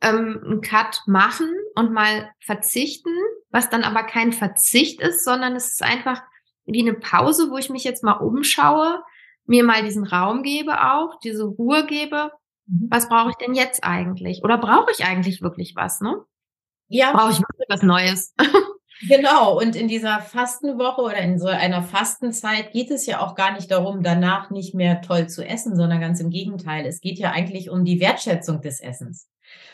ähm, 0.00 0.40
einen 0.44 0.60
Cut 0.60 1.02
machen 1.06 1.50
und 1.74 1.92
mal 1.92 2.30
verzichten, 2.40 3.14
was 3.50 3.70
dann 3.70 3.84
aber 3.84 4.04
kein 4.04 4.32
Verzicht 4.32 5.00
ist, 5.00 5.24
sondern 5.24 5.54
es 5.56 5.68
ist 5.68 5.82
einfach 5.82 6.22
wie 6.64 6.80
eine 6.80 6.94
Pause, 6.94 7.50
wo 7.50 7.58
ich 7.58 7.70
mich 7.70 7.84
jetzt 7.84 8.04
mal 8.04 8.12
umschaue, 8.12 9.02
mir 9.46 9.64
mal 9.64 9.82
diesen 9.82 10.04
Raum 10.04 10.42
gebe 10.42 10.92
auch, 10.92 11.18
diese 11.22 11.44
Ruhe 11.44 11.86
gebe. 11.86 12.30
Mhm. 12.66 12.88
Was 12.90 13.08
brauche 13.08 13.30
ich 13.30 13.36
denn 13.36 13.54
jetzt 13.54 13.84
eigentlich? 13.84 14.42
Oder 14.44 14.58
brauche 14.58 14.90
ich 14.92 15.04
eigentlich 15.04 15.42
wirklich 15.42 15.74
was, 15.74 16.00
ne? 16.00 16.16
Ja. 16.88 17.12
Brauche 17.12 17.32
ich 17.32 17.38
wirklich 17.40 17.68
was 17.68 17.82
Neues? 17.82 18.34
Genau, 19.08 19.58
und 19.58 19.74
in 19.74 19.88
dieser 19.88 20.20
Fastenwoche 20.20 21.00
oder 21.00 21.18
in 21.18 21.36
so 21.38 21.48
einer 21.48 21.82
Fastenzeit 21.82 22.70
geht 22.72 22.90
es 22.92 23.04
ja 23.04 23.20
auch 23.20 23.34
gar 23.34 23.52
nicht 23.52 23.68
darum, 23.70 24.04
danach 24.04 24.50
nicht 24.50 24.74
mehr 24.74 25.02
toll 25.02 25.28
zu 25.28 25.44
essen, 25.44 25.74
sondern 25.74 26.00
ganz 26.00 26.20
im 26.20 26.30
Gegenteil. 26.30 26.86
Es 26.86 27.00
geht 27.00 27.18
ja 27.18 27.32
eigentlich 27.32 27.68
um 27.68 27.84
die 27.84 27.98
Wertschätzung 27.98 28.60
des 28.60 28.80
Essens. 28.80 29.28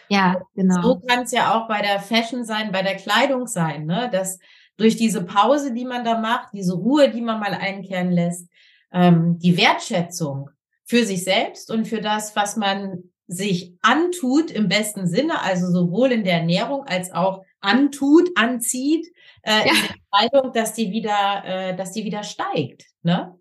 Ja, 0.09 0.41
genau. 0.55 0.81
So 0.81 1.01
kann 1.01 1.25
es 1.25 1.33
ja 1.33 1.55
auch 1.55 1.69
bei 1.69 1.83
der 1.83 2.01
Fashion 2.01 2.45
sein, 2.45 2.73
bei 2.73 2.83
der 2.83 2.97
Kleidung 2.97 3.47
sein, 3.47 3.85
ne? 3.85 4.09
Dass 4.11 4.39
durch 4.79 4.97
diese 4.97 5.25
Pause, 5.25 5.75
die 5.75 5.85
man 5.85 6.05
da 6.05 6.19
macht, 6.19 6.55
diese 6.55 6.75
Ruhe, 6.75 7.11
die 7.11 7.21
man 7.21 7.41
mal 7.41 7.53
einkehren 7.53 8.11
lässt, 8.11 8.49
ähm, 8.93 9.39
die 9.39 9.59
Wertschätzung 9.59 10.51
für 10.85 11.05
sich 11.05 11.25
selbst 11.25 11.71
und 11.71 11.87
für 11.87 12.01
das, 12.01 12.35
was 12.35 12.57
man 12.57 13.03
sich 13.27 13.75
antut 13.83 14.51
im 14.51 14.69
besten 14.69 15.07
Sinne, 15.07 15.43
also 15.43 15.71
sowohl 15.71 16.13
in 16.13 16.25
der 16.25 16.39
Ernährung 16.39 16.87
als 16.87 17.13
auch 17.13 17.45
antut, 17.61 18.31
anzieht, 18.37 19.07
äh, 19.43 19.51
ja. 19.51 19.73
in 19.73 19.81
der 19.83 19.97
Kleidung, 20.11 20.53
dass 20.55 20.73
die 20.73 20.91
wieder, 20.91 21.43
äh, 21.45 21.77
dass 21.77 21.93
die 21.93 22.05
wieder 22.05 22.23
steigt. 22.23 22.87
Ne? 23.03 23.39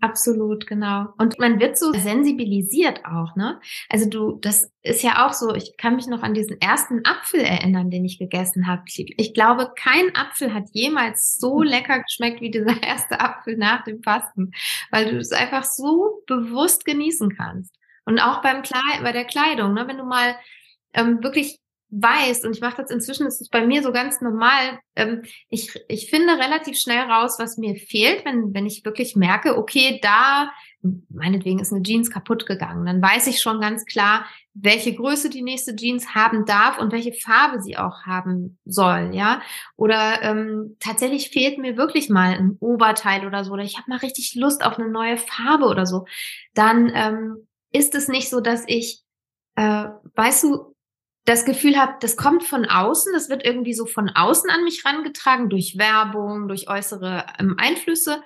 Absolut, 0.00 0.66
genau. 0.66 1.08
Und 1.18 1.38
man 1.38 1.60
wird 1.60 1.78
so 1.78 1.92
sensibilisiert 1.92 3.04
auch, 3.04 3.36
ne? 3.36 3.60
Also 3.88 4.08
du, 4.08 4.38
das 4.40 4.70
ist 4.82 5.02
ja 5.02 5.26
auch 5.26 5.32
so, 5.32 5.54
ich 5.54 5.76
kann 5.76 5.96
mich 5.96 6.06
noch 6.06 6.22
an 6.22 6.34
diesen 6.34 6.60
ersten 6.60 7.04
Apfel 7.04 7.40
erinnern, 7.40 7.90
den 7.90 8.04
ich 8.04 8.18
gegessen 8.18 8.66
habe. 8.66 8.82
Ich 8.86 9.34
glaube, 9.34 9.72
kein 9.76 10.14
Apfel 10.14 10.54
hat 10.54 10.64
jemals 10.72 11.36
so 11.38 11.60
hm. 11.60 11.68
lecker 11.68 12.02
geschmeckt 12.02 12.40
wie 12.40 12.50
dieser 12.50 12.82
erste 12.82 13.20
Apfel 13.20 13.56
nach 13.56 13.84
dem 13.84 14.02
Fasten, 14.02 14.52
weil 14.90 15.10
du 15.10 15.18
es 15.18 15.32
einfach 15.32 15.64
so 15.64 16.22
bewusst 16.26 16.84
genießen 16.84 17.36
kannst. 17.36 17.74
Und 18.04 18.20
auch 18.20 18.40
beim 18.40 18.62
Kleid, 18.62 19.02
bei 19.02 19.12
der 19.12 19.24
Kleidung, 19.24 19.74
ne? 19.74 19.86
Wenn 19.86 19.98
du 19.98 20.04
mal 20.04 20.36
ähm, 20.94 21.22
wirklich 21.22 21.60
weiß, 21.90 22.44
und 22.44 22.54
ich 22.54 22.60
mache 22.60 22.82
das 22.82 22.90
inzwischen, 22.90 23.26
ist 23.26 23.40
es 23.40 23.48
bei 23.48 23.66
mir 23.66 23.82
so 23.82 23.92
ganz 23.92 24.20
normal, 24.20 24.78
ähm, 24.94 25.22
ich, 25.48 25.72
ich 25.88 26.10
finde 26.10 26.34
relativ 26.34 26.78
schnell 26.78 27.10
raus, 27.10 27.36
was 27.38 27.56
mir 27.56 27.76
fehlt, 27.76 28.24
wenn, 28.24 28.52
wenn 28.52 28.66
ich 28.66 28.84
wirklich 28.84 29.16
merke, 29.16 29.56
okay, 29.56 29.98
da, 30.02 30.50
meinetwegen 31.08 31.60
ist 31.60 31.72
eine 31.72 31.82
Jeans 31.82 32.10
kaputt 32.10 32.46
gegangen, 32.46 32.84
dann 32.84 33.00
weiß 33.00 33.26
ich 33.26 33.40
schon 33.40 33.60
ganz 33.60 33.86
klar, 33.86 34.26
welche 34.52 34.94
Größe 34.94 35.30
die 35.30 35.42
nächste 35.42 35.74
Jeans 35.74 36.14
haben 36.14 36.44
darf 36.44 36.78
und 36.78 36.92
welche 36.92 37.12
Farbe 37.12 37.60
sie 37.60 37.78
auch 37.78 38.02
haben 38.04 38.58
soll, 38.64 39.10
ja. 39.14 39.40
Oder 39.76 40.22
ähm, 40.22 40.76
tatsächlich 40.80 41.30
fehlt 41.30 41.58
mir 41.58 41.76
wirklich 41.76 42.10
mal 42.10 42.34
ein 42.34 42.56
Oberteil 42.60 43.26
oder 43.26 43.44
so, 43.44 43.52
oder 43.52 43.62
ich 43.62 43.78
habe 43.78 43.88
mal 43.88 43.98
richtig 43.98 44.34
Lust 44.34 44.64
auf 44.64 44.78
eine 44.78 44.88
neue 44.88 45.16
Farbe 45.16 45.66
oder 45.66 45.86
so. 45.86 46.06
Dann 46.54 46.92
ähm, 46.94 47.48
ist 47.72 47.94
es 47.94 48.08
nicht 48.08 48.28
so, 48.28 48.40
dass 48.40 48.64
ich, 48.66 49.02
äh, 49.56 49.86
weißt 50.14 50.44
du, 50.44 50.74
das 51.28 51.44
Gefühl 51.44 51.76
habe, 51.76 51.94
das 52.00 52.16
kommt 52.16 52.42
von 52.42 52.64
außen, 52.64 53.12
das 53.12 53.28
wird 53.28 53.44
irgendwie 53.44 53.74
so 53.74 53.84
von 53.84 54.08
außen 54.08 54.48
an 54.48 54.64
mich 54.64 54.82
rangetragen, 54.86 55.50
durch 55.50 55.76
Werbung, 55.76 56.48
durch 56.48 56.70
äußere 56.70 57.26
ähm, 57.38 57.56
Einflüsse, 57.58 58.22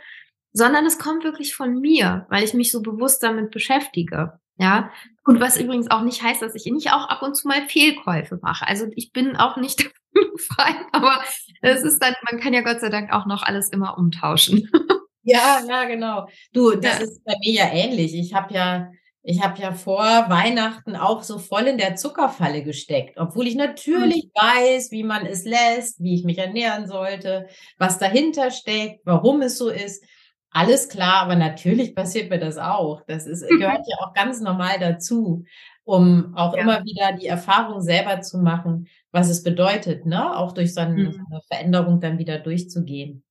sondern 0.52 0.86
es 0.86 0.98
kommt 0.98 1.24
wirklich 1.24 1.56
von 1.56 1.80
mir, 1.80 2.26
weil 2.30 2.44
ich 2.44 2.54
mich 2.54 2.70
so 2.70 2.80
bewusst 2.80 3.22
damit 3.22 3.50
beschäftige. 3.50 4.38
Ja, 4.56 4.92
und 5.24 5.40
was 5.40 5.58
übrigens 5.58 5.90
auch 5.90 6.02
nicht 6.02 6.22
heißt, 6.22 6.42
dass 6.42 6.54
ich 6.54 6.70
nicht 6.70 6.92
auch 6.92 7.08
ab 7.08 7.22
und 7.22 7.34
zu 7.34 7.48
mal 7.48 7.66
Fehlkäufe 7.66 8.38
mache. 8.40 8.68
Also 8.68 8.86
ich 8.94 9.10
bin 9.10 9.34
auch 9.36 9.56
nicht 9.56 9.90
frei, 10.38 10.74
aber 10.92 11.20
es 11.62 11.82
ist 11.82 11.98
dann, 12.00 12.14
man 12.30 12.38
kann 12.38 12.52
ja 12.52 12.60
Gott 12.60 12.80
sei 12.80 12.90
Dank 12.90 13.12
auch 13.12 13.26
noch 13.26 13.42
alles 13.42 13.70
immer 13.70 13.98
umtauschen. 13.98 14.70
Ja, 15.24 15.60
ja, 15.68 15.84
genau. 15.84 16.28
Du, 16.52 16.72
das 16.72 16.98
ja. 16.98 17.04
ist 17.04 17.24
bei 17.24 17.34
mir 17.44 17.52
ja 17.52 17.72
ähnlich. 17.72 18.12
Ich 18.14 18.34
habe 18.34 18.52
ja 18.52 18.90
ich 19.24 19.42
habe 19.42 19.60
ja 19.60 19.72
vor 19.72 20.02
Weihnachten 20.02 20.96
auch 20.96 21.22
so 21.22 21.38
voll 21.38 21.62
in 21.62 21.78
der 21.78 21.94
Zuckerfalle 21.94 22.62
gesteckt, 22.64 23.18
obwohl 23.18 23.46
ich 23.46 23.54
natürlich 23.54 24.24
mhm. 24.24 24.40
weiß, 24.40 24.90
wie 24.90 25.04
man 25.04 25.26
es 25.26 25.44
lässt, 25.44 26.02
wie 26.02 26.14
ich 26.14 26.24
mich 26.24 26.38
ernähren 26.38 26.86
sollte, 26.88 27.46
was 27.78 27.98
dahinter 27.98 28.50
steckt, 28.50 29.00
warum 29.04 29.42
es 29.42 29.58
so 29.58 29.68
ist. 29.68 30.04
Alles 30.50 30.88
klar, 30.88 31.22
aber 31.22 31.36
natürlich 31.36 31.94
passiert 31.94 32.30
mir 32.30 32.40
das 32.40 32.58
auch. 32.58 33.02
Das 33.06 33.26
ist, 33.26 33.48
gehört 33.48 33.86
ja 33.86 33.96
auch 34.00 34.12
ganz 34.12 34.40
normal 34.40 34.78
dazu, 34.80 35.44
um 35.84 36.34
auch 36.36 36.54
ja. 36.54 36.60
immer 36.60 36.84
wieder 36.84 37.12
die 37.12 37.26
Erfahrung 37.26 37.80
selber 37.80 38.20
zu 38.22 38.38
machen, 38.38 38.88
was 39.12 39.28
es 39.28 39.42
bedeutet, 39.42 40.04
ne? 40.04 40.36
Auch 40.36 40.52
durch 40.52 40.74
so 40.74 40.80
eine, 40.80 40.94
mhm. 40.94 41.26
eine 41.30 41.40
Veränderung 41.48 42.00
dann 42.00 42.18
wieder 42.18 42.38
durchzugehen. 42.38 43.22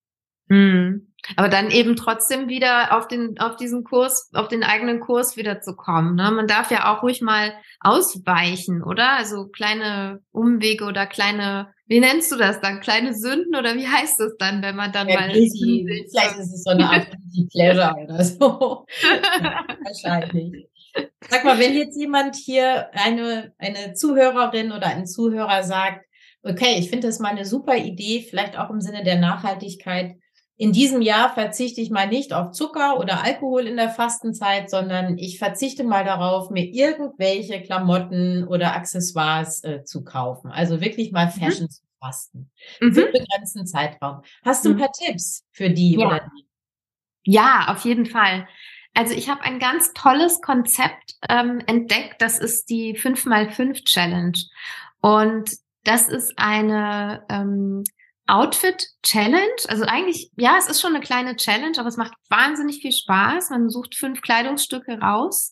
Mhm. 0.51 1.07
Aber 1.37 1.47
dann 1.47 1.71
eben 1.71 1.95
trotzdem 1.95 2.49
wieder 2.49 2.97
auf 2.97 3.07
den, 3.07 3.39
auf 3.39 3.55
diesen 3.55 3.85
Kurs, 3.85 4.29
auf 4.33 4.49
den 4.49 4.63
eigenen 4.63 4.99
Kurs 4.99 5.37
wieder 5.37 5.61
zu 5.61 5.75
kommen. 5.75 6.15
Ne? 6.15 6.29
Man 6.31 6.47
darf 6.47 6.71
ja 6.71 6.91
auch 6.91 7.03
ruhig 7.03 7.21
mal 7.21 7.53
ausweichen, 7.79 8.83
oder? 8.83 9.13
Also 9.13 9.47
kleine 9.47 10.19
Umwege 10.31 10.83
oder 10.83 11.05
kleine, 11.05 11.67
wie 11.85 12.01
nennst 12.01 12.31
du 12.33 12.37
das 12.37 12.59
dann? 12.59 12.81
Kleine 12.81 13.13
Sünden 13.13 13.55
oder 13.55 13.75
wie 13.75 13.87
heißt 13.87 14.19
das 14.19 14.35
dann, 14.39 14.61
wenn 14.61 14.75
man 14.75 14.91
dann 14.91 15.07
ja, 15.07 15.21
mal. 15.21 15.35
Easy. 15.35 15.85
Vielleicht 16.09 16.37
ist 16.37 16.53
es 16.53 16.63
so 16.63 16.71
eine 16.71 16.89
Art 16.89 17.07
Pleasure 17.51 17.95
oder 18.03 18.23
so. 18.23 18.85
wahrscheinlich. 19.85 20.67
Sag 21.29 21.45
mal, 21.45 21.59
wenn 21.59 21.75
jetzt 21.75 21.97
jemand 21.97 22.35
hier 22.35 22.89
eine, 22.93 23.53
eine 23.57 23.93
Zuhörerin 23.93 24.73
oder 24.73 24.87
ein 24.87 25.05
Zuhörer 25.05 25.63
sagt, 25.63 26.03
okay, 26.43 26.75
ich 26.79 26.89
finde 26.89 27.07
das 27.07 27.19
mal 27.19 27.29
eine 27.29 27.45
super 27.45 27.77
Idee, 27.77 28.25
vielleicht 28.27 28.57
auch 28.57 28.69
im 28.69 28.81
Sinne 28.81 29.03
der 29.03 29.19
Nachhaltigkeit, 29.19 30.15
in 30.61 30.73
diesem 30.73 31.01
Jahr 31.01 31.33
verzichte 31.33 31.81
ich 31.81 31.89
mal 31.89 32.07
nicht 32.07 32.33
auf 32.33 32.51
Zucker 32.51 32.99
oder 32.99 33.23
Alkohol 33.23 33.65
in 33.65 33.77
der 33.77 33.89
Fastenzeit, 33.89 34.69
sondern 34.69 35.17
ich 35.17 35.39
verzichte 35.39 35.83
mal 35.83 36.05
darauf, 36.05 36.51
mir 36.51 36.63
irgendwelche 36.65 37.63
Klamotten 37.63 38.47
oder 38.47 38.75
Accessoires 38.75 39.63
äh, 39.63 39.83
zu 39.83 40.03
kaufen. 40.03 40.51
Also 40.51 40.79
wirklich 40.79 41.11
mal 41.11 41.25
mhm. 41.25 41.31
Fashion 41.31 41.63
mhm. 41.63 41.69
zu 41.71 41.81
fasten. 41.99 42.51
Mhm. 42.79 42.93
Für 42.93 43.05
einen 43.05 43.11
begrenzten 43.11 43.65
Zeitraum. 43.65 44.21
Hast 44.45 44.63
du 44.63 44.69
ein 44.69 44.75
mhm. 44.75 44.81
paar 44.81 44.91
Tipps 44.91 45.47
für 45.51 45.71
die 45.71 45.95
ja. 45.95 46.05
oder 46.05 46.19
die? 46.19 46.45
Ja, 47.23 47.65
auf 47.69 47.83
jeden 47.83 48.05
Fall. 48.05 48.47
Also 48.93 49.15
ich 49.15 49.29
habe 49.29 49.41
ein 49.41 49.57
ganz 49.57 49.93
tolles 49.93 50.41
Konzept 50.41 51.15
ähm, 51.27 51.63
entdeckt. 51.65 52.21
Das 52.21 52.37
ist 52.37 52.69
die 52.69 52.95
5x5 52.95 53.83
Challenge. 53.83 54.37
Und 55.01 55.49
das 55.85 56.07
ist 56.07 56.33
eine 56.37 57.25
ähm, 57.29 57.83
Outfit 58.31 58.87
Challenge. 59.03 59.55
Also 59.67 59.83
eigentlich, 59.83 60.31
ja, 60.37 60.55
es 60.57 60.67
ist 60.67 60.79
schon 60.79 60.95
eine 60.95 61.03
kleine 61.03 61.35
Challenge, 61.35 61.77
aber 61.77 61.89
es 61.89 61.97
macht 61.97 62.13
wahnsinnig 62.29 62.81
viel 62.81 62.93
Spaß. 62.93 63.49
Man 63.49 63.69
sucht 63.69 63.95
fünf 63.95 64.21
Kleidungsstücke 64.21 64.99
raus 64.99 65.51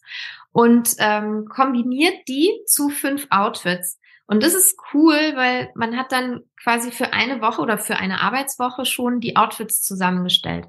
und 0.54 0.96
ähm, 1.00 1.46
kombiniert 1.50 2.28
die 2.30 2.50
zu 2.66 2.88
fünf 2.88 3.28
Outfits. 3.32 4.00
Und 4.28 4.44
das 4.44 4.54
ist 4.54 4.80
cool, 4.94 5.34
weil 5.36 5.72
man 5.76 5.98
hat 5.98 6.14
dann 6.14 6.42
quasi 6.64 6.92
für 6.92 7.12
eine 7.12 7.42
Woche 7.42 7.62
oder 7.62 7.78
für 7.78 7.98
eine 7.98 8.22
Arbeitswoche 8.22 8.86
schon 8.86 9.20
die 9.20 9.36
Outfits 9.36 9.82
zusammengestellt. 9.82 10.66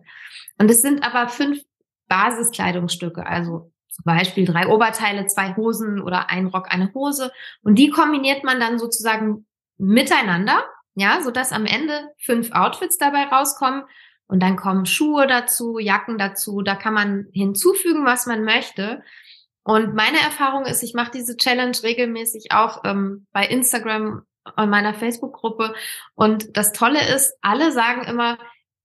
Und 0.59 0.68
es 0.68 0.83
sind 0.83 1.05
aber 1.05 1.29
fünf 1.29 1.61
Basiskleidungsstücke, 2.09 3.25
also 3.25 3.70
zum 3.88 4.05
Beispiel 4.05 4.46
drei 4.46 4.66
Oberteile, 4.66 5.27
zwei 5.27 5.55
Hosen 5.55 6.01
oder 6.01 6.29
ein 6.29 6.46
Rock, 6.46 6.73
eine 6.73 6.92
Hose. 6.92 7.31
Und 7.62 7.77
die 7.77 7.90
kombiniert 7.90 8.42
man 8.42 8.59
dann 8.59 8.81
sozusagen 8.81 9.46
miteinander, 9.79 10.64
ja, 10.94 11.20
so 11.22 11.31
dass 11.31 11.53
am 11.53 11.66
Ende 11.66 12.11
fünf 12.18 12.53
Outfits 12.53 12.98
dabei 12.98 13.24
rauskommen. 13.24 13.85
Und 14.26 14.40
dann 14.40 14.57
kommen 14.57 14.87
Schuhe 14.87 15.26
dazu, 15.26 15.79
Jacken 15.79 16.16
dazu. 16.16 16.62
Da 16.62 16.76
kann 16.76 16.94
man 16.94 17.26
hinzufügen, 17.33 18.07
was 18.07 18.26
man 18.26 18.44
möchte. 18.44 19.03
Und 19.64 19.94
meine 19.94 20.18
Erfahrung 20.18 20.64
ist, 20.66 20.83
ich 20.83 20.94
mache 20.94 21.11
diese 21.11 21.37
Challenge 21.37 21.76
regelmäßig 21.83 22.53
auch 22.53 22.83
ähm, 22.85 23.26
bei 23.33 23.46
Instagram 23.46 24.22
und 24.57 24.70
meiner 24.70 24.94
Facebook-Gruppe. 24.94 25.74
Und 26.14 26.57
das 26.57 26.72
Tolle 26.72 27.00
ist, 27.14 27.37
alle 27.42 27.72
sagen 27.72 28.05
immer, 28.05 28.38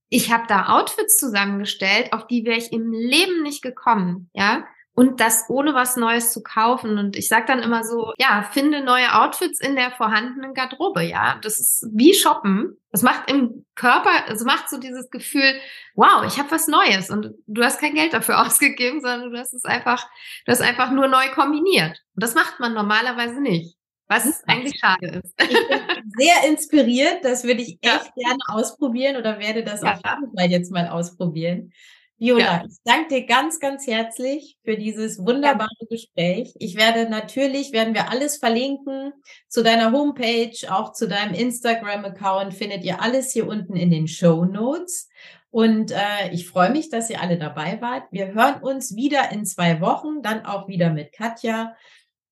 ich 0.09 0.31
habe 0.31 0.45
da 0.47 0.69
Outfits 0.69 1.17
zusammengestellt, 1.17 2.13
auf 2.13 2.27
die 2.27 2.45
wäre 2.45 2.57
ich 2.57 2.71
im 2.71 2.91
Leben 2.91 3.43
nicht 3.43 3.61
gekommen, 3.61 4.29
ja. 4.33 4.65
Und 4.97 5.19
das 5.19 5.45
ohne 5.49 5.73
was 5.73 5.97
Neues 5.97 6.31
zu 6.31 6.41
kaufen. 6.41 6.97
Und 6.97 7.17
ich 7.17 7.27
sage 7.27 7.45
dann 7.47 7.61
immer 7.61 7.83
so, 7.83 8.13
ja, 8.17 8.47
finde 8.49 8.81
neue 8.81 9.13
Outfits 9.13 9.59
in 9.59 9.75
der 9.75 9.91
vorhandenen 9.91 10.53
Garderobe, 10.53 11.03
ja. 11.03 11.37
Das 11.41 11.59
ist 11.59 11.85
wie 11.91 12.13
Shoppen. 12.13 12.77
Das 12.91 13.01
macht 13.01 13.29
im 13.29 13.65
Körper, 13.75 14.11
es 14.29 14.45
macht 14.45 14.69
so 14.69 14.79
dieses 14.79 15.09
Gefühl, 15.09 15.53
wow, 15.95 16.23
ich 16.25 16.39
habe 16.39 16.49
was 16.51 16.67
Neues. 16.67 17.09
Und 17.09 17.33
du 17.45 17.61
hast 17.61 17.81
kein 17.81 17.93
Geld 17.93 18.13
dafür 18.13 18.41
ausgegeben, 18.45 19.01
sondern 19.01 19.31
du 19.31 19.37
hast 19.37 19.53
es 19.53 19.65
einfach, 19.65 20.07
du 20.45 20.51
hast 20.53 20.61
einfach 20.61 20.91
nur 20.91 21.09
neu 21.09 21.27
kombiniert. 21.33 22.01
Und 22.15 22.23
das 22.23 22.33
macht 22.33 22.61
man 22.61 22.73
normalerweise 22.73 23.41
nicht. 23.41 23.75
Was 24.07 24.43
eigentlich 24.47 24.79
schade 24.79 25.07
ist. 25.23 25.33
Ich 25.41 25.67
bin 25.67 26.13
sehr 26.17 26.47
inspiriert. 26.47 27.25
Das 27.25 27.43
würde 27.43 27.61
ich 27.61 27.79
echt 27.81 28.11
ja. 28.15 28.29
gerne 28.29 28.39
ausprobieren 28.47 29.17
oder 29.17 29.39
werde 29.39 29.63
das 29.63 29.81
ja. 29.81 29.99
jeden 30.03 30.37
Fall 30.37 30.49
jetzt 30.49 30.71
mal 30.71 30.87
ausprobieren. 30.87 31.71
Viola, 32.17 32.39
ja. 32.39 32.63
ich 32.65 32.77
danke 32.85 33.09
dir 33.09 33.25
ganz, 33.25 33.59
ganz 33.59 33.85
herzlich 33.87 34.57
für 34.63 34.77
dieses 34.77 35.19
wunderbare 35.19 35.69
ja. 35.81 35.87
Gespräch. 35.89 36.53
Ich 36.59 36.75
werde 36.77 37.09
natürlich, 37.09 37.73
werden 37.73 37.93
wir 37.93 38.09
alles 38.09 38.37
verlinken 38.37 39.11
zu 39.49 39.63
deiner 39.63 39.91
Homepage, 39.91 40.55
auch 40.69 40.93
zu 40.93 41.07
deinem 41.07 41.33
Instagram-Account, 41.33 42.53
findet 42.53 42.83
ihr 42.85 43.01
alles 43.01 43.33
hier 43.33 43.47
unten 43.47 43.75
in 43.75 43.91
den 43.91 44.07
Show 44.07 44.45
Notes. 44.45 45.09
Und 45.51 45.91
äh, 45.91 46.31
ich 46.31 46.47
freue 46.47 46.71
mich, 46.71 46.89
dass 46.89 47.09
ihr 47.09 47.21
alle 47.21 47.37
dabei 47.37 47.81
wart. 47.81 48.03
Wir 48.11 48.33
hören 48.33 48.61
uns 48.61 48.95
wieder 48.95 49.31
in 49.31 49.45
zwei 49.45 49.81
Wochen, 49.81 50.21
dann 50.21 50.45
auch 50.45 50.67
wieder 50.67 50.89
mit 50.89 51.11
Katja. 51.13 51.75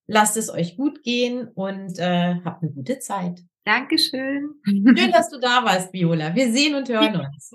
Lasst 0.07 0.37
es 0.37 0.49
euch 0.49 0.75
gut 0.77 1.03
gehen 1.03 1.47
und 1.47 1.99
äh, 1.99 2.35
habt 2.43 2.63
eine 2.63 2.71
gute 2.71 2.99
Zeit. 2.99 3.39
Dankeschön. 3.65 4.55
Schön, 4.65 5.11
dass 5.11 5.29
du 5.29 5.39
da 5.39 5.63
warst, 5.63 5.93
Viola. 5.93 6.35
Wir 6.35 6.51
sehen 6.51 6.75
und 6.75 6.89
hören 6.89 7.15
uns. 7.15 7.51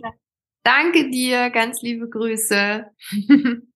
Danke 0.66 1.11
dir, 1.11 1.51
ganz 1.51 1.83
liebe 1.83 2.09
Grüße. 2.09 2.87